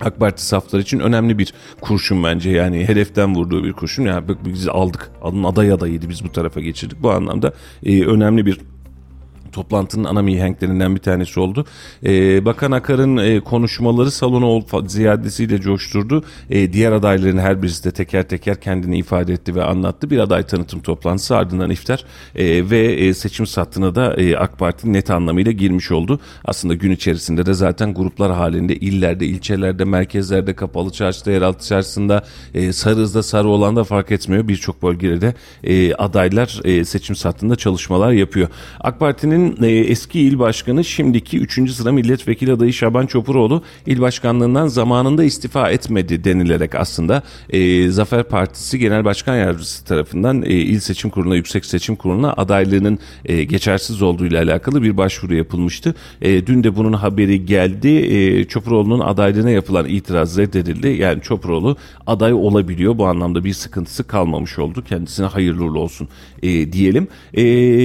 [0.00, 2.50] AK Parti safları için önemli bir kurşun bence.
[2.50, 4.04] Yani hedeften vurduğu bir kurşun.
[4.04, 5.10] Yani biz aldık.
[5.22, 6.08] Adın aday adayıydı.
[6.08, 7.02] Biz bu tarafa geçirdik.
[7.02, 7.52] Bu anlamda
[7.86, 8.60] e, önemli bir
[9.54, 11.66] toplantının ana mihenklerinden bir tanesi oldu.
[12.04, 16.24] E, Bakan Akar'ın e, konuşmaları salonu ziyadesiyle coşturdu.
[16.50, 20.10] E, diğer adayların her birisi de teker teker kendini ifade etti ve anlattı.
[20.10, 24.92] Bir aday tanıtım toplantısı ardından iftar e, ve e, seçim sattığına da e, AK Parti
[24.92, 26.20] net anlamıyla girmiş oldu.
[26.44, 32.24] Aslında gün içerisinde de zaten gruplar halinde illerde, ilçelerde, merkezlerde, kapalı çarşıda, yeraltı çarşısında,
[32.54, 34.48] e, Sarız'da, Sarı olan da fark etmiyor.
[34.48, 35.34] Birçok bölgede
[35.64, 38.48] e, adaylar e, seçim sattığında çalışmalar yapıyor.
[38.80, 41.70] AK Parti'nin e, eski il başkanı şimdiki 3.
[41.70, 48.78] sıra milletvekili adayı Şaban Çopuroğlu il başkanlığından zamanında istifa etmedi denilerek aslında e, Zafer Partisi
[48.78, 54.26] Genel Başkan Yardımcısı tarafından e, il seçim kuruluna Yüksek Seçim Kurulu'na adaylığının e, geçersiz olduğu
[54.26, 55.94] ile alakalı bir başvuru yapılmıştı.
[56.22, 57.88] E, dün de bunun haberi geldi.
[57.88, 60.88] E, Çopuroğlu'nun adaylığına yapılan itiraz reddedildi.
[60.88, 61.76] Yani Çopuroğlu
[62.06, 62.98] aday olabiliyor.
[62.98, 64.84] Bu anlamda bir sıkıntısı kalmamış oldu.
[64.88, 66.08] Kendisine hayırlı uğurlu olsun
[66.42, 67.08] e, diyelim.
[67.34, 67.44] E,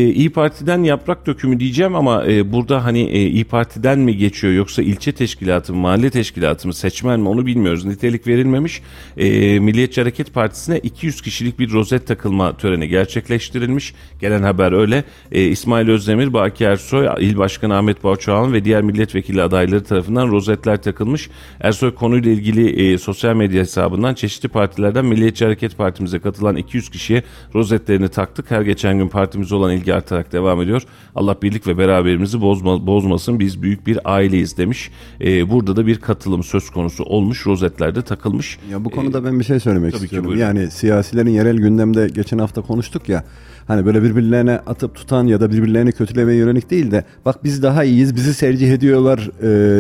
[0.10, 4.54] İyi Parti'den yaprak dökümü mü diyeceğim ama e, burada hani e, İyi Parti'den mi geçiyor
[4.54, 7.86] yoksa ilçe teşkilatı mı, mahalle teşkilatı mı, seçmen mi onu bilmiyoruz.
[7.86, 8.82] Nitelik verilmemiş.
[9.18, 13.94] E, Milliyetçi Hareket Partisi'ne 200 kişilik bir rozet takılma töreni gerçekleştirilmiş.
[14.22, 15.04] Gelen haber öyle.
[15.32, 20.82] E, İsmail Özdemir, Baki Ersoy, İl Başkanı Ahmet Bağçoğan ve diğer milletvekili adayları tarafından rozetler
[20.82, 21.30] takılmış.
[21.62, 27.24] Ersoy konuyla ilgili e, sosyal medya hesabından çeşitli partilerden Milliyetçi Hareket Partimize katılan 200 kişiye
[27.56, 28.52] rozetlerini taktık.
[28.52, 30.82] Her geçen gün partimize olan ilgi artarak devam ediyor.
[31.16, 34.92] Allah birlik ve beraberimizi bozma, bozmasın biz büyük bir aileyiz demiş.
[35.22, 37.48] E, burada da bir katılım söz konusu olmuş.
[37.48, 38.60] Rozetlerde takılmış.
[38.72, 40.38] Ya bu konuda ee, ben bir şey söylemek istiyorum.
[40.38, 43.24] yani siyasilerin yerel gündemde geçen hafta konuştuk ya.
[43.70, 47.84] Hani böyle birbirlerine atıp tutan ya da birbirlerini kötülemeye yönelik değil de bak biz daha
[47.84, 49.30] iyiyiz bizi tercih ediyorlar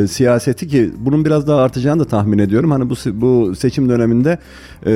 [0.03, 2.71] e, siyaseti ki bunun biraz daha artacağını da tahmin ediyorum.
[2.71, 4.39] Hani bu bu seçim döneminde
[4.85, 4.91] e,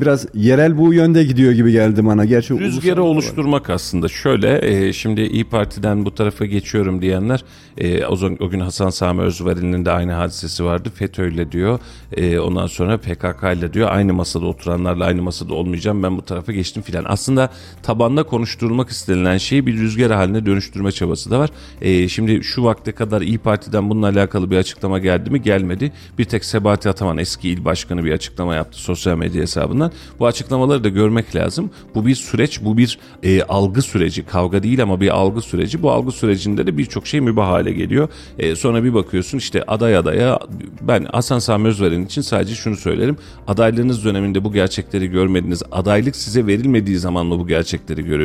[0.00, 2.24] biraz yerel bu yönde gidiyor gibi geldi bana.
[2.24, 7.44] Gerçi Rüzgarı oluşturmak aslında şöyle e, şimdi İyi Parti'den bu tarafa geçiyorum diyenler
[7.78, 10.90] e, o, o gün Hasan Sami Özveri'nin de aynı hadisesi vardı.
[10.94, 11.78] FETÖ'yle diyor
[12.12, 16.52] e, ondan sonra PKK ile diyor aynı masada oturanlarla aynı masada olmayacağım ben bu tarafa
[16.52, 17.04] geçtim filan.
[17.08, 17.50] Aslında
[17.82, 21.50] tabanda konuşturulmak istenilen şeyi bir rüzgar haline dönüştürme çabası da var.
[21.82, 25.42] E, şimdi şu vakte kadar İyi Parti'den bununla alakalı bir açıklama geldi mi?
[25.42, 25.92] Gelmedi.
[26.18, 29.92] Bir tek Sebati Ataman eski il başkanı bir açıklama yaptı sosyal medya hesabından.
[30.18, 31.70] Bu açıklamaları da görmek lazım.
[31.94, 34.26] Bu bir süreç, bu bir e, algı süreci.
[34.26, 35.82] Kavga değil ama bir algı süreci.
[35.82, 38.08] Bu algı sürecinde de birçok şey mübah hale geliyor.
[38.38, 40.38] E, sonra bir bakıyorsun işte aday adaya
[40.80, 43.16] ben Hasan Sami Özveren için sadece şunu söylerim.
[43.46, 45.62] Adaylığınız döneminde bu gerçekleri görmediniz.
[45.72, 48.15] Adaylık size verilmediği zaman mı bu gerçekleri görüyorsunuz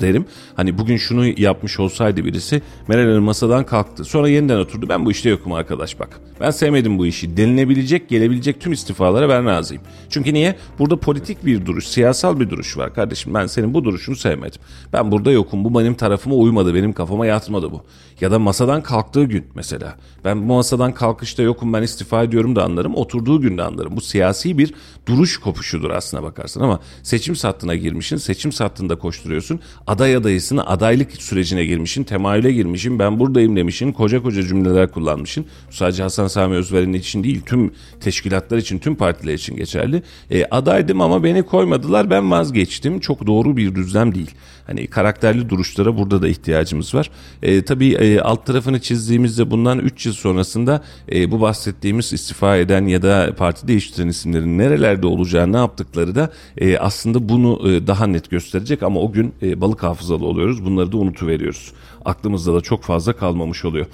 [0.00, 0.24] derim.
[0.56, 4.04] Hani bugün şunu yapmış olsaydı birisi Meral Hanım masadan kalktı.
[4.04, 4.86] Sonra yeniden oturdu.
[4.88, 6.20] Ben bu işte yokum arkadaş bak.
[6.40, 7.36] Ben sevmedim bu işi.
[7.36, 9.82] Denilebilecek, gelebilecek tüm istifalara ben razıyım.
[10.10, 10.56] Çünkü niye?
[10.78, 13.34] Burada politik bir duruş, siyasal bir duruş var kardeşim.
[13.34, 14.60] Ben senin bu duruşunu sevmedim.
[14.92, 15.64] Ben burada yokum.
[15.64, 16.74] Bu benim tarafıma uymadı.
[16.74, 17.84] Benim kafama yatmadı bu.
[18.20, 19.96] Ya da masadan kalktığı gün mesela.
[20.24, 22.94] Ben bu masadan kalkışta yokum ben istifa ediyorum da anlarım.
[22.94, 23.96] Oturduğu günde anlarım.
[23.96, 24.74] Bu siyasi bir
[25.06, 28.16] duruş kopuşudur aslına bakarsan ama seçim sattığına girmişsin.
[28.16, 29.39] Seçim sattığında koşturuyorsun.
[29.86, 32.04] Aday adayısına adaylık sürecine girmişsin.
[32.04, 32.98] Temayüle girmişsin.
[32.98, 33.92] Ben buradayım demişsin.
[33.92, 35.46] Koca koca cümleler kullanmışsın.
[35.70, 37.40] Bu sadece Hasan Sami Özveren için değil.
[37.46, 40.02] Tüm teşkilatlar için, tüm partiler için geçerli.
[40.30, 42.10] E, adaydım ama beni koymadılar.
[42.10, 43.00] Ben vazgeçtim.
[43.00, 44.30] Çok doğru bir düzlem değil.
[44.70, 47.10] Hani karakterli duruşlara burada da ihtiyacımız var.
[47.42, 52.86] E, tabii e, alt tarafını çizdiğimizde bundan 3 yıl sonrasında e, bu bahsettiğimiz istifa eden
[52.86, 58.06] ya da parti değiştiren isimlerin nerelerde olacağı, ne yaptıkları da e, aslında bunu e, daha
[58.06, 60.64] net gösterecek ama o gün e, balık hafızalı oluyoruz.
[60.64, 61.72] Bunları da unutuveriyoruz.
[62.04, 63.86] Aklımızda da çok fazla kalmamış oluyor.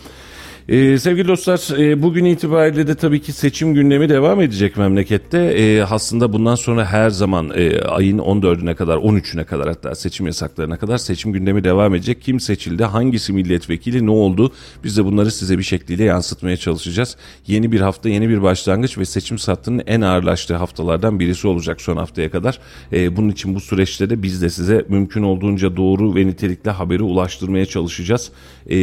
[0.69, 5.39] Ee, sevgili dostlar e, bugün itibariyle de tabii ki seçim gündemi devam edecek memlekette.
[5.39, 10.77] E, aslında bundan sonra her zaman e, ayın 14'üne kadar 13'üne kadar hatta seçim yasaklarına
[10.77, 12.23] kadar seçim gündemi devam edecek.
[12.23, 14.53] Kim seçildi, hangisi milletvekili, ne oldu
[14.85, 17.17] biz de bunları size bir şekilde yansıtmaya çalışacağız.
[17.47, 21.97] Yeni bir hafta, yeni bir başlangıç ve seçim sattığının en ağırlaştığı haftalardan birisi olacak son
[21.97, 22.59] haftaya kadar.
[22.93, 27.03] E, bunun için bu süreçte de biz de size mümkün olduğunca doğru ve nitelikli haberi
[27.03, 28.31] ulaştırmaya çalışacağız.
[28.71, 28.77] E,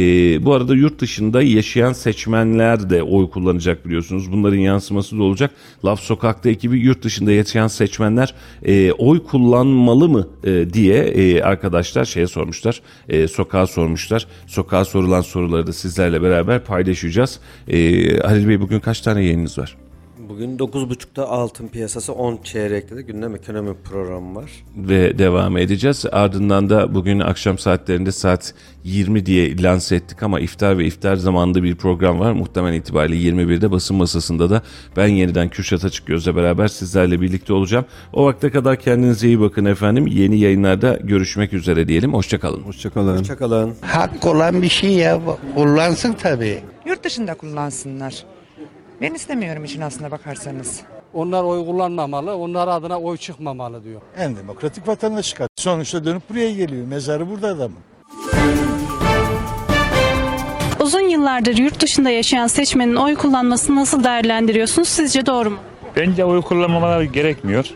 [0.44, 1.42] bu arada yurt dışında
[1.76, 4.32] yaşayan seçmenler de oy kullanacak biliyorsunuz.
[4.32, 5.50] Bunların yansıması da olacak.
[5.84, 12.04] Laf Sokak'ta ekibi yurt dışında yaşayan seçmenler e, oy kullanmalı mı e, diye e, arkadaşlar
[12.04, 12.82] şeye sormuşlar.
[13.08, 14.26] E, sokağa sormuşlar.
[14.46, 17.40] Sokağa sorulan soruları da sizlerle beraber paylaşacağız.
[17.68, 17.76] E,
[18.18, 19.83] Halil Bey bugün kaç tane yayınınız var?
[20.28, 24.50] Bugün 9.30'da altın piyasası 10 çeyrekte de gündem ekonomi programı var.
[24.76, 26.04] ve devam edeceğiz.
[26.12, 28.54] Ardından da bugün akşam saatlerinde saat
[28.84, 32.32] 20 diye lanse ettik ama iftar ve iftar zamanında bir program var.
[32.32, 34.62] Muhtemelen itibariyle 21'de basın masasında da
[34.96, 37.84] ben yeniden Kürşat Açıkgöz'le beraber sizlerle birlikte olacağım.
[38.12, 40.06] O vakte kadar kendinize iyi bakın efendim.
[40.06, 42.14] Yeni yayınlarda görüşmek üzere diyelim.
[42.14, 42.62] Hoşçakalın.
[42.62, 43.18] Hoşçakalın.
[43.18, 43.74] Hoşçakalın.
[43.80, 45.20] Hak olan bir şey ya.
[45.54, 46.58] Kullansın tabii.
[46.86, 48.24] Yurt dışında kullansınlar.
[49.00, 50.80] Ben istemiyorum için aslına bakarsanız.
[51.14, 54.00] Onlar oy kullanmamalı, onlar adına oy çıkmamalı diyor.
[54.16, 55.48] En demokratik vatandaş kat.
[55.56, 56.86] Sonuçta dönüp buraya geliyor.
[56.86, 57.78] Mezarı burada adamın.
[60.80, 64.88] Uzun yıllardır yurt dışında yaşayan seçmenin oy kullanmasını nasıl değerlendiriyorsunuz?
[64.88, 65.56] Sizce doğru mu?
[65.96, 67.70] Bence oy kullanmamaları gerekmiyor.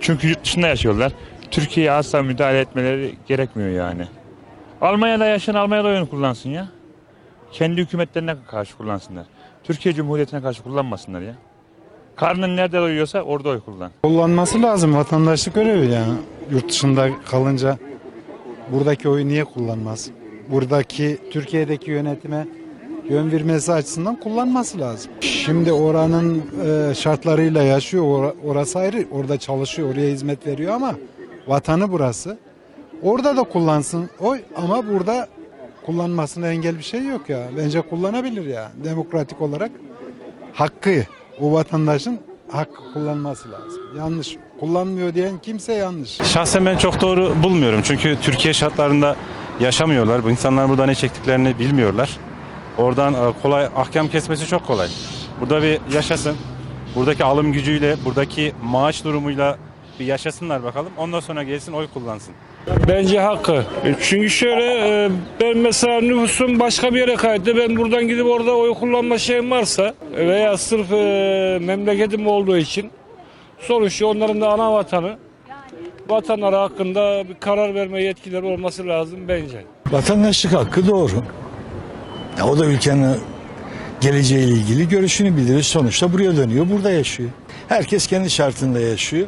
[0.00, 1.12] Çünkü yurt dışında yaşıyorlar.
[1.50, 4.06] Türkiye'ye asla müdahale etmeleri gerekmiyor yani.
[4.80, 6.68] Almanya'da yaşayan Almanya'da oyunu kullansın ya.
[7.52, 9.26] Kendi hükümetlerine karşı kullansınlar.
[9.64, 11.34] Türkiye Cumhuriyeti'ne karşı kullanmasınlar ya.
[12.16, 13.90] Karnın nerede doyuyorsa orada oy kullan.
[14.02, 16.12] Kullanması lazım vatandaşlık görevi yani.
[16.50, 17.78] Yurt dışında kalınca
[18.72, 20.10] buradaki oyu niye kullanmaz?
[20.48, 22.46] Buradaki Türkiye'deki yönetime
[23.08, 25.12] yön vermesi açısından kullanması lazım.
[25.20, 28.04] Şimdi oranın e, şartlarıyla yaşıyor.
[28.04, 29.04] Ora- orası ayrı.
[29.12, 29.92] Orada çalışıyor.
[29.94, 30.94] Oraya hizmet veriyor ama
[31.46, 32.38] vatanı burası.
[33.02, 35.28] Orada da kullansın oy ama burada
[35.86, 37.48] kullanmasına engel bir şey yok ya.
[37.56, 38.72] Bence kullanabilir ya.
[38.84, 39.70] Demokratik olarak
[40.52, 41.04] hakkı
[41.40, 42.20] o vatandaşın
[42.50, 43.80] hakkı kullanması lazım.
[43.98, 46.10] Yanlış kullanmıyor diyen kimse yanlış.
[46.10, 47.80] Şahsen ben çok doğru bulmuyorum.
[47.84, 49.16] Çünkü Türkiye şartlarında
[49.60, 50.24] yaşamıyorlar.
[50.24, 52.18] Bu insanlar burada ne çektiklerini bilmiyorlar.
[52.78, 54.88] Oradan e, kolay ahkam kesmesi çok kolay.
[55.40, 56.36] Burada bir yaşasın.
[56.94, 59.58] Buradaki alım gücüyle, buradaki maaş durumuyla
[60.00, 60.92] bir yaşasınlar bakalım.
[60.98, 62.34] Ondan sonra gelsin oy kullansın.
[62.88, 63.64] Bence hakkı.
[64.00, 64.64] Çünkü şöyle
[65.04, 65.10] e,
[65.40, 67.56] ben mesela nüfusum başka bir yere kaydı.
[67.56, 72.90] Ben buradan gidip orada oy kullanma şeyim varsa veya sırf e, memleketim olduğu için
[73.60, 75.16] sonuçta onların da ana vatanı
[76.08, 79.64] vatanları hakkında bir karar verme yetkileri olması lazım bence.
[79.90, 81.22] Vatandaşlık hakkı doğru.
[82.38, 83.16] Ya o da ülkenin
[84.00, 85.62] geleceğiyle ilgili görüşünü bildirir.
[85.62, 87.30] Sonuçta buraya dönüyor, burada yaşıyor.
[87.68, 89.26] Herkes kendi şartında yaşıyor.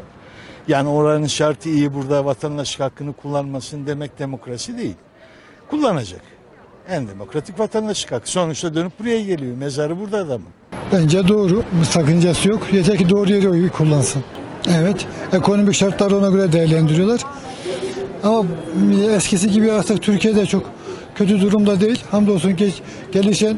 [0.69, 4.95] Yani oranın şartı iyi burada vatandaşlık hakkını kullanmasın demek demokrasi değil.
[5.71, 6.21] Kullanacak.
[6.89, 8.31] En demokratik vatandaşlık hakkı.
[8.31, 9.57] Sonuçta dönüp buraya geliyor.
[9.57, 10.49] Mezarı burada adamın.
[10.93, 11.63] Bence doğru.
[11.91, 12.63] Sakıncası yok.
[12.73, 14.25] Yeter ki doğru yere oyu kullansın.
[14.69, 15.07] Evet.
[15.33, 17.21] Ekonomik şartları ona göre değerlendiriyorlar.
[18.23, 18.45] Ama
[19.17, 20.71] eskisi gibi artık Türkiye'de çok
[21.15, 22.05] kötü durumda değil.
[22.11, 22.73] Hamdolsun ki
[23.13, 23.57] gelişen,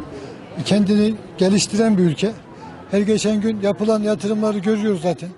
[0.65, 2.33] kendini geliştiren bir ülke.
[2.91, 5.29] Her geçen gün yapılan yatırımları görüyoruz zaten.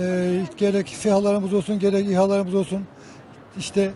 [0.00, 2.84] Ee, gerek SİHA'larımız olsun, gerek İHA'larımız olsun.
[3.58, 3.90] İşte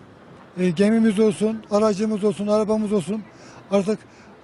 [0.59, 3.22] e, gemimiz olsun, aracımız olsun, arabamız olsun
[3.70, 3.99] artık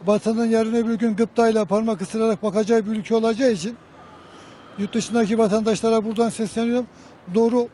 [0.07, 3.77] vatanın yarın öbür gün gıptayla parmak ısırarak bakacağı bir ülke olacağı için
[4.79, 6.87] yurt dışındaki vatandaşlara buradan sesleniyorum.
[7.35, 7.69] Doğru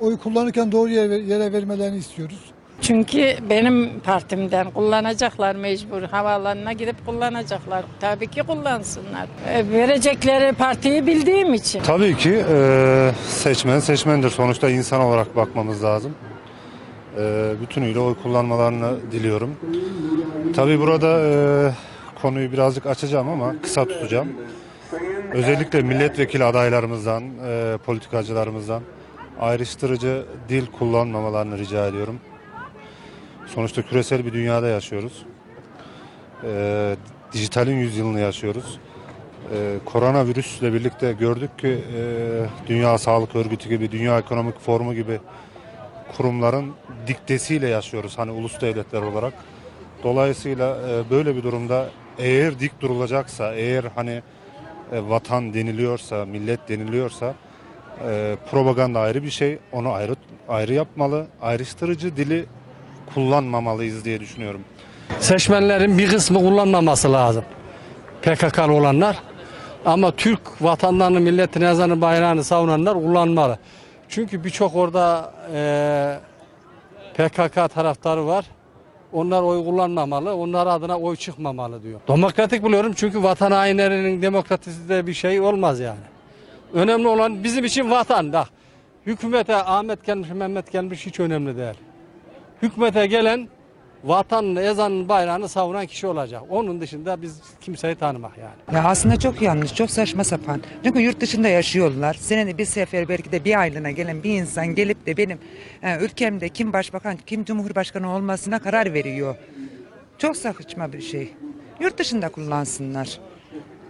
[0.00, 2.55] oy kullanırken doğru yere, yere vermelerini istiyoruz.
[2.80, 6.02] Çünkü benim partimden kullanacaklar mecbur.
[6.02, 7.84] Havaalanına gidip kullanacaklar.
[8.00, 9.26] Tabii ki kullansınlar.
[9.48, 11.82] E, verecekleri partiyi bildiğim için.
[11.82, 14.30] Tabii ki e, seçmen seçmendir.
[14.30, 16.12] Sonuçta insan olarak bakmamız lazım.
[17.18, 19.56] E, bütünüyle oy kullanmalarını diliyorum.
[20.56, 21.32] Tabii burada e,
[22.22, 24.28] konuyu birazcık açacağım ama kısa tutacağım.
[25.32, 27.22] Özellikle milletvekili adaylarımızdan,
[27.86, 28.82] politikacılarımızdan
[29.40, 32.20] ayrıştırıcı dil kullanmamalarını rica ediyorum.
[33.46, 35.26] Sonuçta küresel bir dünyada yaşıyoruz.
[36.44, 36.96] E,
[37.32, 38.78] dijitalin yüzyılını yaşıyoruz.
[39.52, 42.00] Ee, koronavirüsle birlikte gördük ki e,
[42.68, 45.20] Dünya Sağlık Örgütü gibi, Dünya Ekonomik Forumu gibi
[46.16, 46.74] kurumların
[47.06, 49.34] diktesiyle yaşıyoruz hani ulus devletler olarak.
[50.02, 51.88] Dolayısıyla e, böyle bir durumda
[52.18, 54.22] eğer dik durulacaksa, eğer hani
[54.92, 57.34] e, vatan deniliyorsa, millet deniliyorsa
[58.08, 59.58] e, propaganda ayrı bir şey.
[59.72, 60.16] Onu ayrı
[60.48, 61.26] ayrı yapmalı.
[61.42, 62.46] Ayrıştırıcı dili
[63.14, 64.60] kullanmamalıyız diye düşünüyorum.
[65.20, 67.44] Seçmenlerin bir kısmı kullanmaması lazım.
[68.22, 69.18] PKK'lı olanlar.
[69.84, 73.58] Ama Türk vatandaşını, milletin ezanı, bayrağını savunanlar kullanmalı.
[74.08, 76.18] Çünkü birçok orada e,
[77.14, 78.44] PKK taraftarı var.
[79.12, 82.00] Onlar oy kullanmamalı, onlar adına oy çıkmamalı diyor.
[82.08, 86.00] Demokratik buluyorum çünkü vatan hainlerinin demokratisinde bir şey olmaz yani.
[86.74, 88.46] Önemli olan bizim için vatan da.
[89.06, 91.74] Hükümete Ahmet gelmiş, Mehmet gelmiş hiç önemli değil.
[92.62, 93.48] Hükümete gelen
[94.04, 96.42] vatanın, ezanın, bayrağını savunan kişi olacak.
[96.50, 98.76] Onun dışında biz kimseyi tanımak yani.
[98.78, 100.60] Ya aslında çok yanlış, çok saçma sapan.
[100.84, 102.14] Çünkü yurt dışında yaşıyorlar.
[102.14, 105.38] Senede bir sefer belki de bir aylığına gelen bir insan gelip de benim
[105.82, 109.36] e, ülkemde kim başbakan, kim cumhurbaşkanı olmasına karar veriyor.
[110.18, 111.32] Çok saçma bir şey.
[111.80, 113.20] Yurt dışında kullansınlar.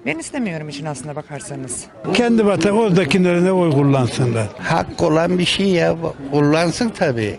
[0.07, 1.87] Ben istemiyorum için aslında bakarsanız.
[2.15, 4.47] Kendi vatan oradakilerine oy kullansınlar.
[4.59, 5.97] Hak olan bir şey ya.
[6.33, 7.37] Kullansın tabii.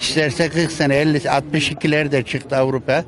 [0.00, 3.04] İsterse 40 sene 50 62'lerde çıktı Avrupa.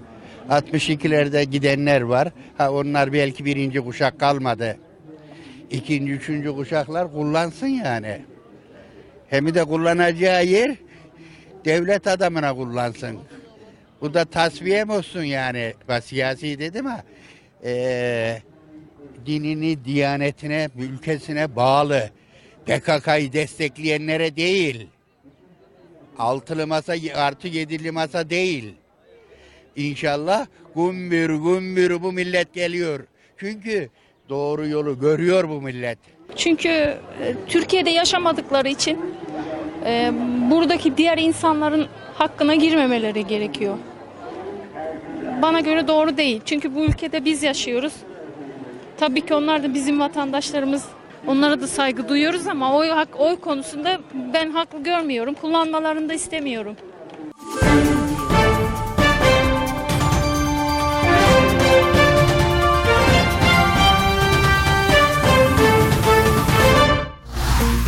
[0.51, 2.28] 62'lerde gidenler var.
[2.59, 4.76] Ha onlar belki birinci kuşak kalmadı.
[5.70, 8.20] İkinci, üçüncü kuşaklar kullansın yani.
[9.30, 10.76] Hem de kullanacağı yer
[11.64, 13.18] devlet adamına kullansın.
[14.01, 15.74] Bu da tasfiye mi olsun yani?
[16.03, 17.03] Siyasi dedim ha.
[17.64, 18.38] Ee,
[19.26, 22.11] dinini, diyanetine, ülkesine bağlı.
[22.66, 24.88] PKK'yı destekleyenlere değil.
[26.22, 28.74] Altılı masa artı yedili masa değil.
[29.76, 30.46] İnşallah
[30.76, 33.00] gümbür gümbür bu millet geliyor.
[33.36, 33.88] Çünkü
[34.28, 35.98] doğru yolu görüyor bu millet.
[36.36, 36.98] Çünkü e,
[37.48, 38.98] Türkiye'de yaşamadıkları için
[39.84, 40.12] e,
[40.50, 43.76] buradaki diğer insanların hakkına girmemeleri gerekiyor.
[45.42, 46.40] Bana göre doğru değil.
[46.44, 47.92] Çünkü bu ülkede biz yaşıyoruz.
[48.96, 50.84] Tabii ki onlar da bizim vatandaşlarımız.
[51.26, 54.00] Onlara da saygı duyuyoruz ama oy hak oy konusunda
[54.34, 55.34] ben haklı görmüyorum.
[55.34, 56.76] Kullanmalarını da istemiyorum.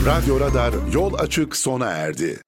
[0.06, 2.44] Radyo Radar yol açık sona erdi.